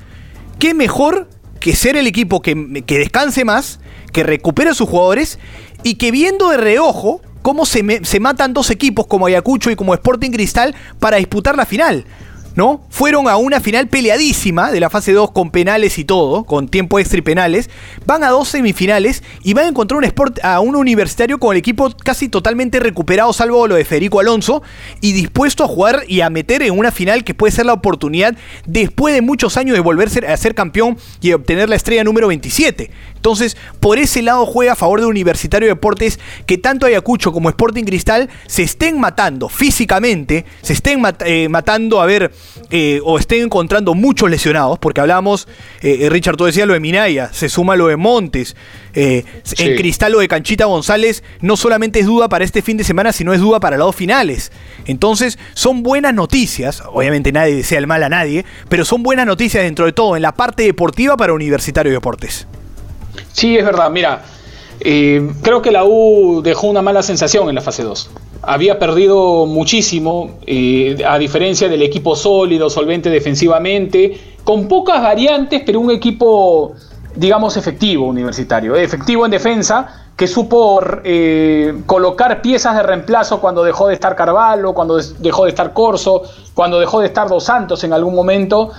[0.60, 3.80] qué mejor que ser el equipo que, que descanse más,
[4.12, 5.40] que recupere a sus jugadores
[5.84, 9.94] y que viendo de reojo cómo se, se matan dos equipos como Ayacucho y como
[9.94, 12.06] Sporting Cristal para disputar la final.
[12.56, 12.84] ¿No?
[12.90, 17.00] Fueron a una final peleadísima de la fase 2 con penales y todo, con tiempo
[17.00, 17.70] extra y penales.
[18.06, 21.60] Van a dos semifinales y van a encontrar un sport, a un universitario con el
[21.60, 24.62] equipo casi totalmente recuperado, salvo lo de Federico Alonso,
[25.02, 28.36] y dispuesto a jugar y a meter en una final que puede ser la oportunidad
[28.66, 32.92] después de muchos años de volverse a ser campeón y obtener la estrella número 27.
[33.16, 37.50] Entonces, por ese lado juega a favor de Universitario de Deportes que tanto Ayacucho como
[37.50, 42.34] Sporting Cristal se estén matando físicamente, se estén eh, matando, a ver,
[42.70, 45.48] eh, o estén encontrando muchos lesionados, porque hablamos,
[45.82, 48.56] eh, eh, Richard, tú decías lo de Minaya, se suma lo de Montes,
[48.94, 49.26] en
[49.76, 53.34] Cristal lo de Canchita González no solamente es duda para este fin de semana, sino
[53.34, 54.52] es duda para las dos finales.
[54.86, 59.64] Entonces, son buenas noticias, obviamente nadie desea el mal a nadie, pero son buenas noticias
[59.64, 62.48] dentro de todo en la parte deportiva para Universitario de Deportes.
[63.32, 64.24] Sí, es verdad, mira,
[64.80, 68.10] creo que la U dejó una mala sensación en la fase 2
[68.44, 75.80] había perdido muchísimo, eh, a diferencia del equipo sólido, solvente defensivamente, con pocas variantes, pero
[75.80, 76.76] un equipo
[77.16, 78.76] digamos, efectivo universitario.
[78.76, 84.74] Efectivo en defensa, que supo eh, colocar piezas de reemplazo cuando dejó de estar Carvalho,
[84.74, 88.72] cuando dejó de estar Corso, cuando dejó de estar Dos Santos en algún momento,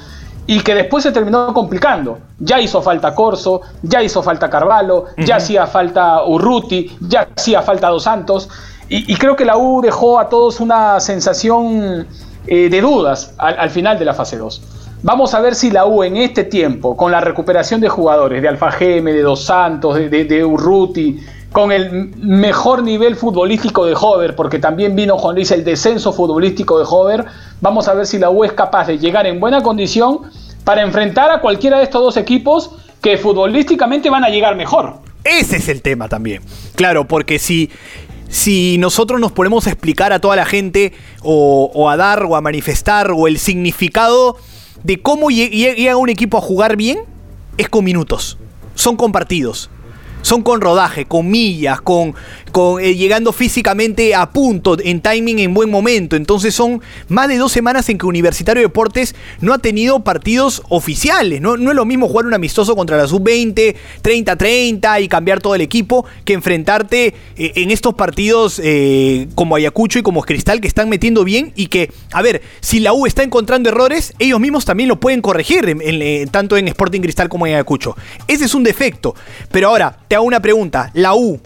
[0.46, 2.18] y que después se terminó complicando.
[2.38, 7.88] Ya hizo falta Corso, ya hizo falta Carvalho, ya hacía falta Urruti, ya hacía falta
[7.88, 8.48] Dos Santos,
[8.96, 12.06] y, creo que la U dejó a todos una sensación
[12.46, 14.62] eh, de dudas al, final de la fase 2.
[15.02, 18.48] Vamos a ver si la U en este tiempo, con la recuperación de jugadores, de
[18.48, 21.20] Alfa Geme, de Dos Santos, de, de, Urruti,
[21.52, 26.78] con el mejor nivel futbolístico de Hover, porque también vino Juan Luis el descenso futbolístico
[26.78, 27.24] de Hover,
[27.60, 30.20] vamos a ver si la U es capaz de llegar en buena condición
[30.64, 34.94] para enfrentar a cualquiera de estos dos equipos que futbolísticamente van a llegar mejor.
[35.22, 36.42] Ese es el tema también.
[36.74, 37.70] Claro, porque si
[38.34, 40.92] si nosotros nos ponemos a explicar a toda la gente
[41.22, 44.36] o, a dar o a manifestar o el significado
[44.82, 46.98] de cómo llega un equipo a jugar bien,
[47.58, 48.36] es con minutos,
[48.74, 49.70] son compartidos
[50.24, 52.14] son con rodaje, con millas, con,
[52.80, 56.16] eh, llegando físicamente a punto, en timing, en buen momento.
[56.16, 60.62] Entonces son más de dos semanas en que Universitario de Deportes no ha tenido partidos
[60.70, 61.42] oficiales.
[61.42, 65.54] No, no es lo mismo jugar un amistoso contra la sub-20, 30-30 y cambiar todo
[65.54, 70.68] el equipo que enfrentarte eh, en estos partidos eh, como Ayacucho y como Cristal que
[70.68, 74.64] están metiendo bien y que, a ver, si la U está encontrando errores, ellos mismos
[74.64, 75.76] también lo pueden corregir,
[76.30, 77.94] tanto en Sporting Cristal como en Ayacucho.
[78.26, 79.14] Ese es un defecto.
[79.50, 80.90] Pero ahora, hago una pregunta.
[80.94, 81.40] La U,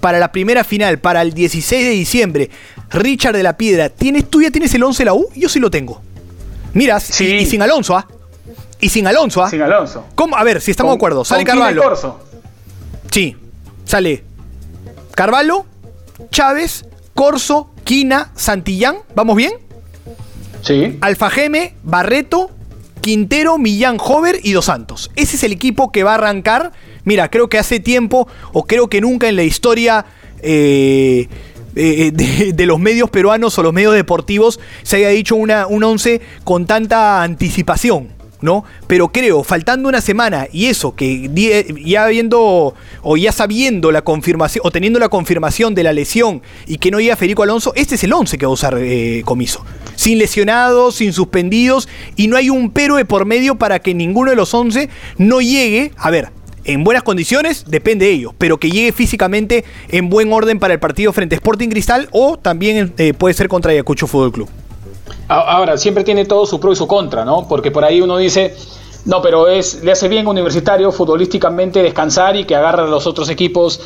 [0.00, 2.50] para la primera final, para el 16 de diciembre,
[2.90, 5.28] Richard de la Piedra, ¿tienes, ¿tú ya tienes el 11 de la U?
[5.34, 6.00] Yo sí lo tengo.
[6.74, 7.26] Miras, sí.
[7.26, 8.06] y, sin Alonso, ¿ah?
[8.80, 9.50] Y sin Alonso, ¿ah?
[9.50, 10.06] Sin Alonso.
[10.14, 10.36] ¿Cómo?
[10.36, 11.24] A ver, si estamos de acuerdo.
[11.24, 11.82] Sale Carvalho.
[13.10, 13.36] Sí,
[13.84, 14.22] sale
[15.14, 15.66] Carvalho,
[16.30, 18.98] Chávez, Corso, Quina, Santillán.
[19.14, 19.52] ¿Vamos bien?
[20.62, 20.96] Sí.
[21.00, 22.50] Alfajeme, Barreto,
[23.00, 25.10] Quintero, Millán, Hover y Dos Santos.
[25.16, 26.72] Ese es el equipo que va a arrancar
[27.08, 30.04] Mira, creo que hace tiempo, o creo que nunca en la historia
[30.42, 31.26] eh,
[31.74, 36.20] eh, de, los medios peruanos o los medios deportivos se haya dicho una, un once
[36.44, 38.10] con tanta anticipación.
[38.42, 38.64] ¿no?
[38.86, 41.30] Pero creo, faltando una semana y eso, que
[41.82, 46.76] ya viendo o ya sabiendo la confirmación o teniendo la confirmación de la lesión y
[46.76, 49.64] que no llega Federico Alonso, este es el 11 que va a usar eh, Comiso.
[49.98, 54.30] Sin lesionados, sin suspendidos y no hay un pero de por medio para que ninguno
[54.30, 56.30] de los 11 no llegue, a ver,
[56.62, 60.78] en buenas condiciones, depende de ellos, pero que llegue físicamente en buen orden para el
[60.78, 64.48] partido frente a Sporting Cristal o también eh, puede ser contra Ayacucho Fútbol Club.
[65.26, 67.48] Ahora, siempre tiene todo su pro y su contra, ¿no?
[67.48, 68.54] Porque por ahí uno dice,
[69.04, 73.06] no, pero es, le hace bien a Universitario futbolísticamente descansar y que agarra a los
[73.08, 73.80] otros equipos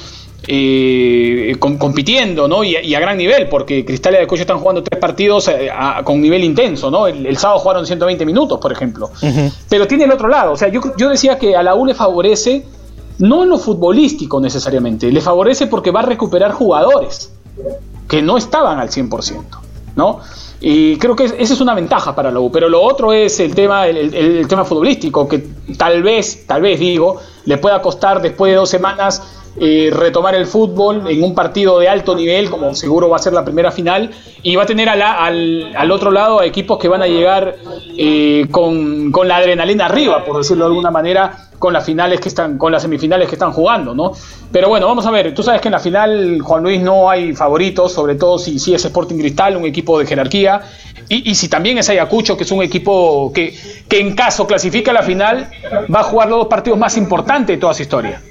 [0.47, 2.65] eh, compitiendo, ¿no?
[2.65, 5.71] Y, a gran nivel, porque Cristal y Ayacucho están jugando tres partidos eh,
[6.05, 7.07] con nivel intenso, ¿no?
[7.07, 9.11] El, sábado jugaron 120 minutos, por ejemplo.
[9.69, 11.95] Pero tiene el otro lado, o sea, yo, yo decía que a la U le
[11.95, 12.65] favorece,
[13.19, 17.33] no en lo futbolístico necesariamente, le favorece porque va a recuperar jugadores
[18.09, 19.43] que no estaban al 100%,
[19.97, 20.21] ¿no?
[20.65, 22.51] Y creo que esa es una ventaja para la U.
[22.53, 25.45] Pero lo otro es el tema, el, tema futbolístico, que
[25.77, 29.23] tal vez, tal vez digo, le pueda costar después de dos semanas
[29.61, 33.35] eh, retomar el fútbol en un partido de alto nivel, como seguro va a ser
[33.35, 34.11] la primera final,
[34.43, 35.03] y va a tener al,
[35.77, 37.57] al, otro lado a equipos que van a llegar
[37.99, 42.31] eh, con, con, la adrenalina arriba, por decirlo de alguna manera, con las finales que
[42.31, 44.13] están, con las semifinales que están jugando, ¿no?
[44.51, 47.35] Pero bueno, vamos a ver, tú sabes que en la final, Juan Luis, no hay
[47.35, 50.63] favoritos, sobre todo si, si es Sporting Cristal, un equipo de jerarquía,
[51.11, 53.55] y, y, si también es Ayacucho, que es un equipo que,
[53.87, 55.51] que en caso clasifica a la final,
[55.95, 58.23] va a jugar los dos partidos más importantes de toda su historia.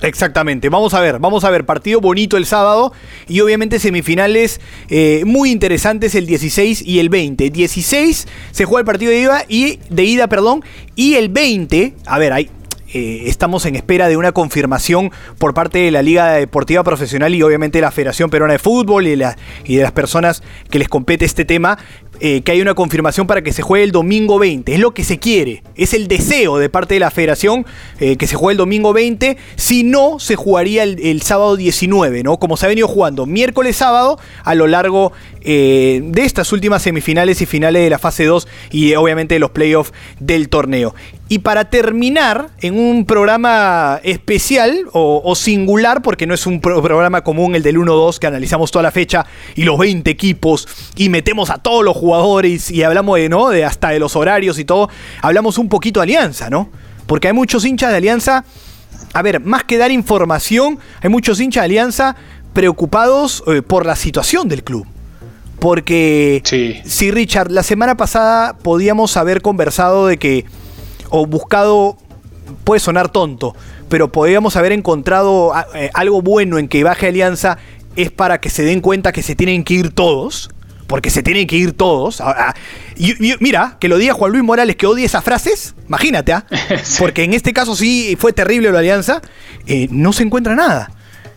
[0.00, 2.92] Exactamente, vamos a ver, vamos a ver, partido bonito el sábado
[3.26, 7.50] y obviamente semifinales eh, muy interesantes el 16 y el 20.
[7.50, 10.62] 16 se juega el partido de ida y de ida, perdón,
[10.94, 12.48] y el 20, a ver, hay
[12.94, 17.42] eh, estamos en espera de una confirmación por parte de la Liga Deportiva Profesional y
[17.42, 21.78] obviamente la Federación Peruana de Fútbol y de las personas que les compete este tema
[22.20, 24.74] eh, que hay una confirmación para que se juegue el domingo 20.
[24.74, 27.64] Es lo que se quiere, es el deseo de parte de la federación
[28.00, 29.36] eh, que se juegue el domingo 20.
[29.56, 32.38] Si no, se jugaría el, sábado 19, ¿no?
[32.38, 37.40] Como se ha venido jugando miércoles, sábado, a lo largo eh, de estas últimas semifinales
[37.40, 40.94] y finales de la fase 2 y obviamente de los playoffs del torneo.
[41.30, 47.54] Y para terminar, en un programa especial o, singular, porque no es un programa común
[47.54, 50.66] el del 1-2 que analizamos toda la fecha y los 20 equipos
[50.96, 52.07] y metemos a todos los jugadores
[52.70, 53.48] y hablamos de, ¿no?
[53.48, 54.88] De hasta de los horarios y todo,
[55.22, 56.70] hablamos un poquito de Alianza, ¿no?
[57.06, 58.44] Porque hay muchos hinchas de Alianza,
[59.12, 62.16] a ver, más que dar información, hay muchos hinchas de Alianza
[62.52, 64.86] preocupados eh, por la situación del club.
[65.58, 66.80] Porque sí.
[66.84, 70.44] si Richard, la semana pasada podíamos haber conversado de que
[71.10, 71.96] o buscado
[72.64, 73.56] puede sonar tonto,
[73.88, 77.58] pero podríamos haber encontrado eh, algo bueno en que baje Alianza
[77.96, 80.50] es para que se den cuenta que se tienen que ir todos,
[80.88, 82.20] porque se tienen que ir todos.
[82.96, 86.44] y, mira, que lo diga Juan Luis Morales que odia esas frases, imagínate, ¿ah?
[86.98, 89.22] porque en este caso sí fue terrible la alianza,
[89.68, 90.90] eh, no se encuentra nada.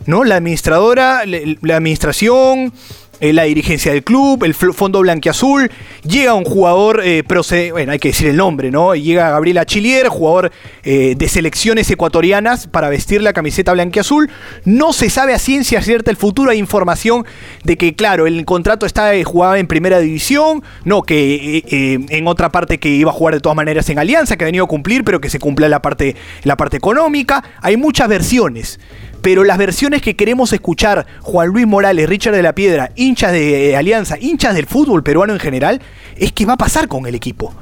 [0.08, 0.24] ¿no?
[0.24, 2.74] La administradora, la administración,
[3.22, 5.70] eh, la dirigencia del club, el fondo blanquiazul,
[6.02, 7.24] llega un jugador, eh,
[7.72, 8.96] bueno, hay que decir el nombre, ¿no?
[8.96, 10.52] Llega Gabriel Achillier, jugador
[10.84, 14.32] eh, de selecciones ecuatorianas para vestir la camiseta blanquiazul.
[14.66, 17.24] No se sabe a ciencia cierta el futuro, hay información
[17.64, 21.64] de que, claro, el contrato está jugado en primera división, no, que
[22.10, 24.66] en otra parte que iba a jugar de todas maneras en Alianza, que ha venido
[24.66, 27.44] a cumplir, pero que se cumpla la parte, la parte económica.
[27.62, 28.80] Hay muchas versiones
[29.22, 33.76] pero las versiones que queremos escuchar, Juan Luis Morales, Richard de la Piedra, hinchas de
[33.76, 35.82] Alianza, hinchas del fútbol peruano en general,
[36.18, 37.54] es qué va a pasar con el equipo.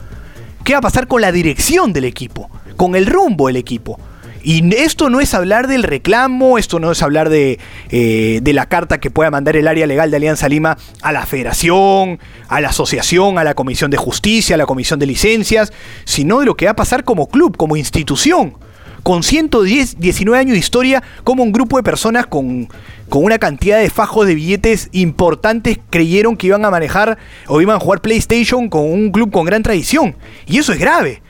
[0.64, 2.50] ¿Qué va a pasar con la dirección del equipo?
[2.78, 4.00] Con el rumbo del equipo.
[4.42, 8.68] Y esto no es hablar del reclamo, esto no es hablar de, eh, de, la
[8.68, 12.70] carta que pueda mandar el área legal de Alianza Lima a la federación, a la
[12.70, 15.74] asociación, a la comisión de justicia, a la comisión de licencias,
[16.06, 18.56] sino de lo que va a pasar como club, como institución
[19.04, 22.68] con 110, 19 años de historia, como un grupo de personas con,
[23.10, 27.76] con una cantidad de fajos de billetes importantes creyeron que iban a manejar o iban
[27.76, 30.16] a jugar PlayStation con un club con gran tradición.
[30.46, 31.22] Y eso es grave,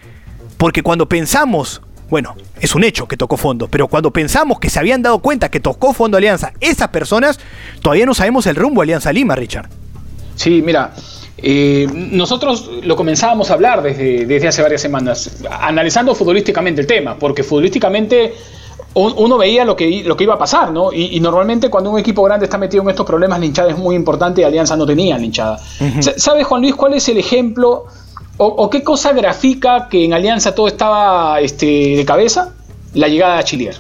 [0.58, 4.80] porque cuando pensamos, bueno, es un hecho que tocó fondo, pero cuando pensamos que se
[4.80, 7.40] habían dado cuenta que tocó fondo Alianza, esas personas,
[7.82, 9.70] todavía no sabemos el rumbo Alianza Lima, Richard.
[10.36, 10.94] Sí, mira,
[11.42, 17.16] eh, nosotros lo comenzábamos a hablar desde, desde hace varias semanas, analizando futbolísticamente el tema,
[17.18, 18.34] porque futbolísticamente
[18.96, 20.92] uno veía lo que, lo que iba a pasar, ¿no?
[20.92, 23.96] Y, normalmente cuando un equipo grande está metido en estos problemas, la hinchada es muy
[23.96, 25.60] importante y Alianza no tenía la hinchada.
[26.18, 27.86] ¿Sabes, Juan Luis, cuál es el ejemplo
[28.38, 31.66] o, qué cosa grafica que en Alianza todo estaba este,
[31.98, 32.54] de cabeza?
[32.94, 33.76] La llegada de Chilier.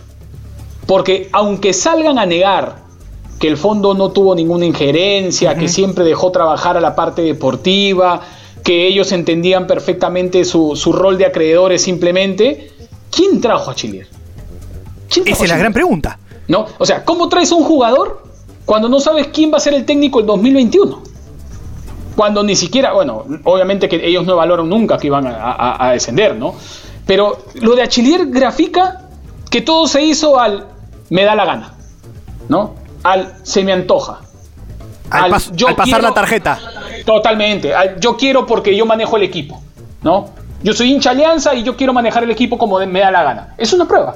[0.85, 2.88] Porque aunque salgan a negar
[3.39, 8.21] que el fondo no tuvo ninguna injerencia, que siempre dejó trabajar a la parte deportiva,
[8.63, 12.71] que ellos entendían perfectamente su, rol de acreedores simplemente.
[13.09, 14.07] ¿Quién trajo a Chile?
[15.25, 16.19] Esa es la gran pregunta.
[16.49, 16.65] ¿No?
[16.77, 18.23] O sea, ¿cómo traes un jugador
[18.65, 21.01] cuando no sabes quién va a ser el técnico el 2021?
[22.15, 26.55] Cuando ni siquiera, bueno, obviamente que ellos no valoran nunca que iban a, descender, ¿no?
[27.05, 29.09] Pero lo de Achillier grafica
[29.49, 30.67] que todo se hizo al
[31.09, 31.73] me da la gana,
[32.49, 32.78] ¿no?
[33.03, 34.21] Al se me antoja.
[35.09, 36.59] Al, yo pasar la tarjeta.
[37.05, 37.73] Totalmente.
[37.99, 39.61] yo quiero porque yo manejo el equipo.
[40.01, 40.29] ¿no?
[40.61, 43.53] Yo soy hincha alianza y yo quiero manejar el equipo como me da la gana.
[43.57, 44.15] Es una prueba.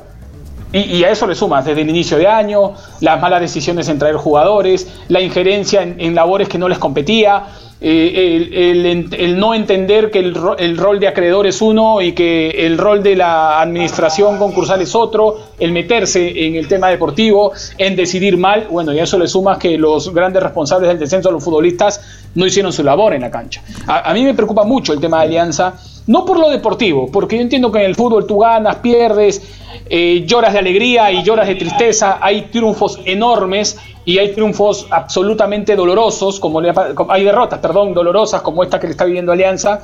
[0.74, 4.16] Y, a eso le sumas desde el inicio de año, las malas decisiones en traer
[4.16, 7.46] jugadores, la injerencia en labores que no les competía,
[7.86, 13.04] eh, el, no entender que el, rol de acreedor es uno y que el rol
[13.04, 18.68] de la administración concursal es otro, el meterse en el tema deportivo, en decidir mal,
[18.72, 22.00] bueno, y a eso le sumas que los grandes responsables del descenso, los futbolistas,
[22.36, 23.62] no hicieron su labor en la cancha.
[23.86, 25.74] A, mí me preocupa mucho el tema de Alianza,
[26.08, 29.42] no por lo deportivo, porque yo entiendo que en el fútbol tú ganas, pierdes,
[29.90, 35.76] eh, lloras de alegría y lloras de tristeza, hay triunfos enormes y hay triunfos absolutamente
[35.76, 36.62] dolorosos, como
[37.10, 39.82] hay derrotas, perdón, dolorosas como esta que le está viviendo Alianza.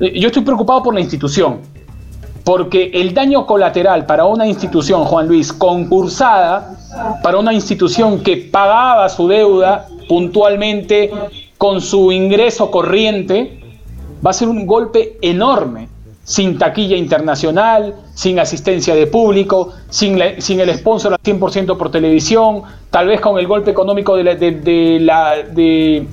[0.00, 1.60] Eh, yo estoy preocupado por la institución,
[2.44, 6.74] porque el daño colateral para una institución, Juan Luis, concursada,
[7.22, 11.10] para una institución que pagaba su deuda puntualmente
[11.58, 13.59] con su ingreso corriente,
[14.24, 15.88] va a ser un golpe enorme
[16.24, 22.62] sin taquilla internacional, sin asistencia de público, sin, sin el sponsor al 100% por televisión,
[22.90, 26.06] tal vez con el golpe económico de, la, de, la, de,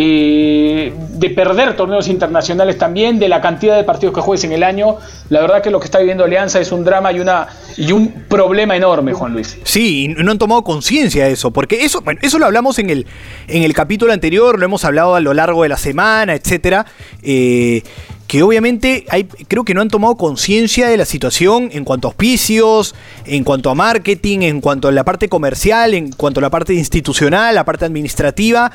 [0.00, 4.62] eh, de, perder torneos internacionales también, de la cantidad de partidos que juegues en el
[4.62, 4.96] año.
[5.28, 8.26] La verdad que lo que está viviendo Alianza es un drama y, una, y un
[8.28, 9.58] problema enorme, Juan Luis.
[9.64, 13.06] Sí, no han tomado conciencia de eso, porque eso, bueno, eso lo hablamos en el,
[13.48, 16.86] en el capítulo anterior, lo hemos hablado a lo largo de la semana, etcétera.
[17.24, 17.82] Eh,
[18.28, 22.10] que obviamente hay, creo que no han tomado conciencia de la situación en cuanto a
[22.10, 26.50] auspicios, en cuanto a marketing, en cuanto a la parte comercial, en cuanto a la
[26.50, 28.70] parte institucional, la parte administrativa,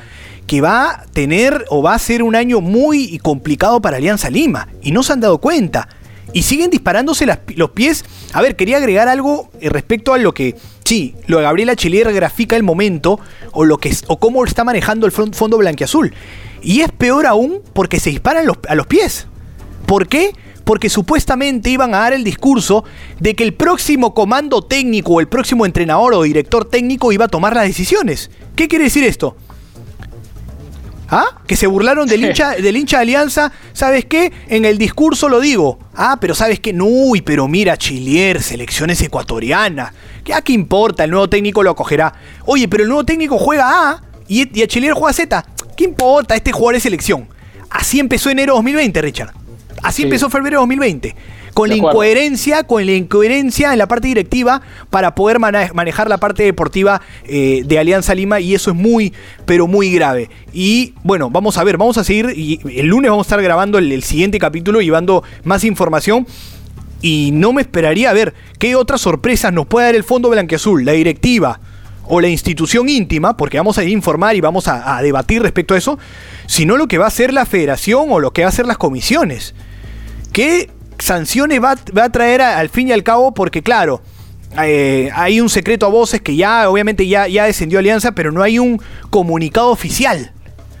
[0.48, 4.66] que va a tener o va a ser un año muy complicado para Alianza Lima.
[4.82, 5.88] Y no se han dado cuenta.
[6.32, 7.24] Y siguen disparándose
[7.54, 8.04] los pies.
[8.32, 12.12] A ver, quería agregar algo eh, respecto a lo que, sí, lo de Gabriela Chilier
[12.12, 13.20] grafica el momento
[13.52, 16.12] o, lo que, o cómo está manejando el fondo blanquiazul.
[16.60, 19.28] Y es peor aún porque se disparan a los pies.
[19.84, 20.32] ¿Por qué?
[20.64, 22.84] Porque supuestamente iban a dar el discurso
[23.20, 27.28] de que el próximo comando técnico o el próximo entrenador o director técnico iba a
[27.28, 28.30] tomar las decisiones.
[28.56, 29.36] ¿Qué quiere decir esto?
[31.10, 31.38] ¿Ah?
[31.46, 33.52] Que se burlaron del hincha, del hincha de Alianza.
[33.74, 34.32] ¿Sabes qué?
[34.48, 35.78] En el discurso lo digo.
[35.94, 36.72] Ah, pero ¿sabes qué?
[36.72, 39.92] No, uy, pero mira, Chilier, selecciones ecuatorianas.
[40.24, 41.04] ¿Qué, ¿A qué importa?
[41.04, 42.14] El nuevo técnico lo acogerá.
[42.46, 45.44] Oye, pero el nuevo técnico juega A y, y a Chilier juega Z.
[45.76, 46.34] ¿Qué importa?
[46.34, 47.28] Este jugador es selección.
[47.68, 49.43] Así empezó enero 2020, Richard.
[49.82, 51.14] Así empezó febrero 2020
[51.54, 54.60] con la incoherencia, con la incoherencia en la parte directiva
[54.90, 59.14] para poder manejar la parte deportiva eh, de Alianza Lima y eso es muy,
[59.46, 60.28] pero muy grave.
[60.52, 63.78] Y bueno, vamos a ver, vamos a seguir y el lunes vamos a estar grabando
[63.78, 66.26] el, siguiente capítulo llevando más información
[67.00, 70.84] y no me esperaría a ver qué otras sorpresas nos puede dar el Fondo Blanqueazul,
[70.84, 71.60] la directiva
[72.06, 75.78] o la institución íntima, porque vamos a informar y vamos a, a, debatir respecto a
[75.78, 75.98] eso,
[76.46, 78.76] sino lo que va a ser la federación o lo que va a ser las
[78.76, 79.54] comisiones.
[80.34, 80.68] ¿Qué
[80.98, 83.32] sanciones va, a traer al fin y al cabo?
[83.34, 84.02] Porque claro,
[84.60, 88.42] eh, hay un secreto a voces que ya obviamente ya, ya descendió Alianza, pero no
[88.42, 90.32] hay un comunicado oficial.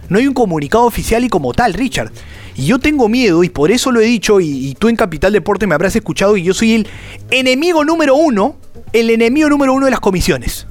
[0.08, 2.10] No hay un comunicado oficial y como tal, Richard.
[2.56, 5.68] Y yo tengo miedo, y por eso lo he dicho, y, tú en Capital Deporte
[5.68, 6.88] me habrás escuchado, y yo soy el
[7.30, 8.56] enemigo número uno,
[8.92, 10.66] el enemigo número uno de las comisiones.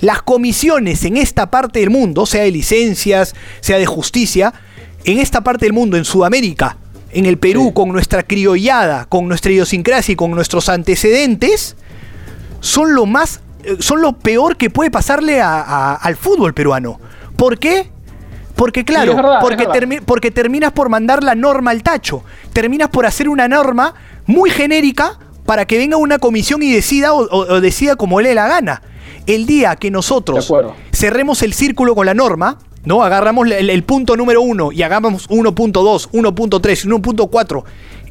[0.00, 4.54] Las comisiones en esta parte del mundo, sea de licencias, sea de justicia,
[5.04, 6.78] en esta parte del mundo, en Sudamérica,
[7.10, 11.76] en el Perú, con nuestra criollada, con nuestra idiosincrasia y con nuestros antecedentes,
[12.60, 17.00] son lo más, eh, son lo peor que puede pasarle al fútbol peruano.
[17.36, 17.90] ¿Por qué?
[18.54, 23.46] Porque claro, porque, porque terminas por mandar la norma al tacho, terminas por hacer una
[23.46, 23.94] norma
[24.26, 28.48] muy genérica para que venga una comisión y decida o, decida como le dé la
[28.48, 28.82] gana.
[29.26, 30.52] El día que nosotros
[30.92, 32.58] cerremos el círculo con la norma,
[32.88, 33.02] ¿no?
[33.02, 37.64] Agarramos el, punto número uno y hagamos 1.2, 1.3, 1.4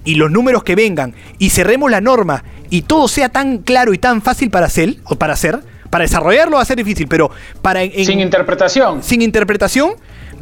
[0.05, 3.97] y los números que vengan y cerremos la norma y todo sea tan claro y
[3.97, 7.31] tan fácil para hacer, o para hacer, para desarrollarlo va a ser difícil, pero
[7.63, 9.01] para sin interpretación.
[9.01, 9.93] Sin interpretación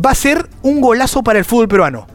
[0.05, 2.05] va a ser un golazo para el fútbol peruano.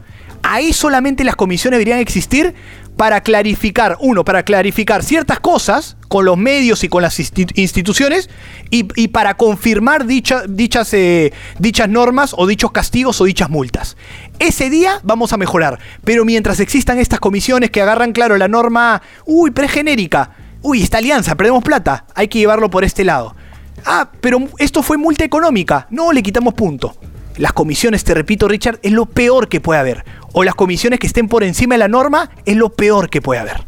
[0.43, 2.53] Ahí solamente las comisiones deberían existir
[3.01, 8.29] para clarificar, uno, para clarificar ciertas cosas con los medios y con las instituciones
[8.69, 10.45] y, para confirmar dichas,
[10.93, 13.97] eh, dichas normas o dichos castigos o dichas multas.
[14.37, 19.01] Ese día vamos a mejorar, pero mientras existan estas comisiones que agarran claro la norma,
[19.25, 23.35] uy, pregenérica, uy, esta alianza, perdemos plata, hay que llevarlo por este lado.
[23.83, 26.95] Ah, pero esto fue multa económica, no le quitamos punto.
[27.37, 30.05] Las comisiones, te repito Richard, es lo peor que puede haber.
[30.33, 33.39] O las comisiones que estén por encima de la norma es lo peor que puede
[33.39, 33.65] haber.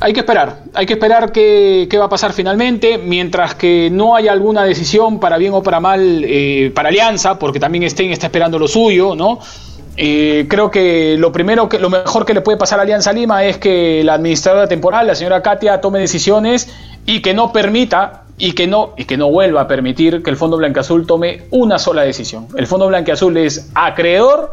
[0.00, 4.30] Hay que esperar, hay que esperar qué, va a pasar finalmente, mientras que no haya
[4.30, 8.60] alguna decisión para bien o para mal eh, para Alianza, porque también Stein está esperando
[8.60, 9.40] lo suyo, ¿no?
[9.96, 13.42] Eh, creo que lo primero, que, lo mejor que le puede pasar a Alianza Lima
[13.42, 16.68] es que la administradora temporal, la señora Katia, tome decisiones
[17.04, 20.36] y que no permita y que no y que no vuelva a permitir que el
[20.36, 22.46] Fondo Blanqueazul tome una sola decisión.
[22.56, 24.52] El Fondo Blanqueazul es acreedor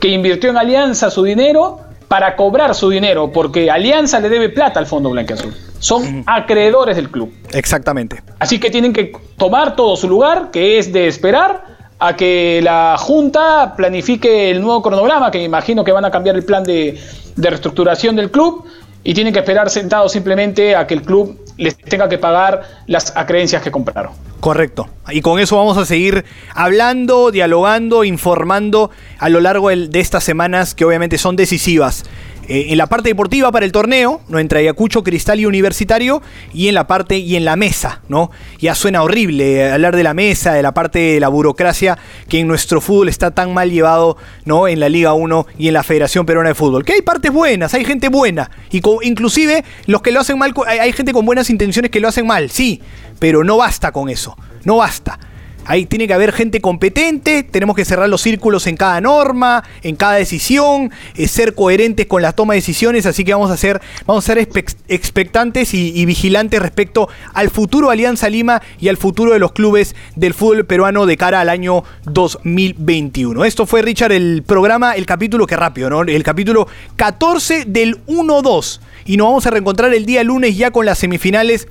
[0.00, 4.80] que invirtió en Alianza su dinero para cobrar su dinero, porque Alianza le debe plata
[4.80, 5.54] al Fondo Blanqueazul.
[5.78, 7.32] Son acreedores del club.
[7.52, 8.20] Exactamente.
[8.40, 11.64] Así que tienen que tomar todo su lugar, que es de esperar
[12.00, 16.34] a que la Junta planifique el nuevo cronograma, que me imagino que van a cambiar
[16.34, 16.98] el plan de,
[17.36, 18.64] de reestructuración del club,
[19.04, 23.14] y tienen que esperar sentados simplemente a que el club les tenga que pagar las
[23.16, 24.12] acreencias que compraron.
[24.40, 24.88] Correcto.
[25.10, 30.74] Y con eso vamos a seguir hablando, dialogando, informando a lo largo de estas semanas
[30.74, 32.04] que obviamente son decisivas.
[32.48, 34.38] Eh, en la parte deportiva para el torneo, ¿no?
[34.38, 36.22] entre Ayacucho, Cristal y Universitario,
[36.52, 38.30] y en la parte y en la mesa, ¿no?
[38.58, 42.48] Ya suena horrible hablar de la mesa, de la parte de la burocracia que en
[42.48, 44.66] nuestro fútbol está tan mal llevado, ¿no?
[44.66, 46.84] En la Liga 1 y en la Federación Peruana de Fútbol.
[46.84, 50.92] Que hay partes buenas, hay gente buena, y inclusive los que lo hacen mal, hay
[50.92, 52.80] gente con buenas intenciones que lo hacen mal, sí,
[53.18, 55.18] pero no basta con eso, no basta.
[55.66, 59.94] Ahí tiene que haber gente competente, tenemos que cerrar los círculos en cada norma, en
[59.94, 63.80] cada decisión, eh, ser coherentes con la toma de decisiones, así que vamos a ser,
[64.06, 64.48] vamos a ser
[64.88, 70.34] expectantes y, vigilantes respecto al futuro Alianza Lima y al futuro de los clubes del
[70.34, 73.44] fútbol peruano de cara al año 2021.
[73.44, 76.02] Esto fue Richard el programa, el capítulo que rápido, ¿no?
[76.02, 80.86] El capítulo 14 del 1-2 y nos vamos a reencontrar el día lunes ya con
[80.86, 81.68] las semifinales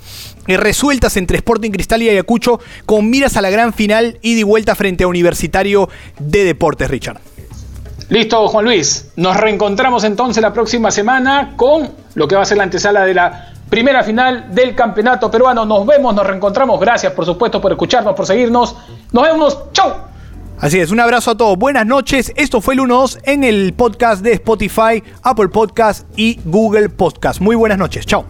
[0.48, 4.44] eh, resueltas entre Sporting Cristal y Ayacucho con miras a la gran final y de
[4.44, 7.20] vuelta frente a Universitario de Deportes, Richard.
[8.10, 9.12] Listo, Juan Luis.
[9.18, 13.14] Nos reencontramos entonces la próxima semana con lo que va a ser la antesala de
[13.14, 15.64] la primera final del campeonato peruano.
[15.64, 16.80] Nos vemos, nos reencontramos.
[16.80, 18.76] Gracias, por supuesto, por escucharnos, por seguirnos.
[19.12, 19.60] Nos vemos.
[19.74, 19.94] ¡Chau!
[20.62, 22.34] Así es, un abrazo a todos, buenas noches.
[22.36, 27.40] Esto fue el 1-2 en el podcast de Spotify, Apple Podcast y Google Podcast.
[27.40, 28.26] Muy buenas noches, chao.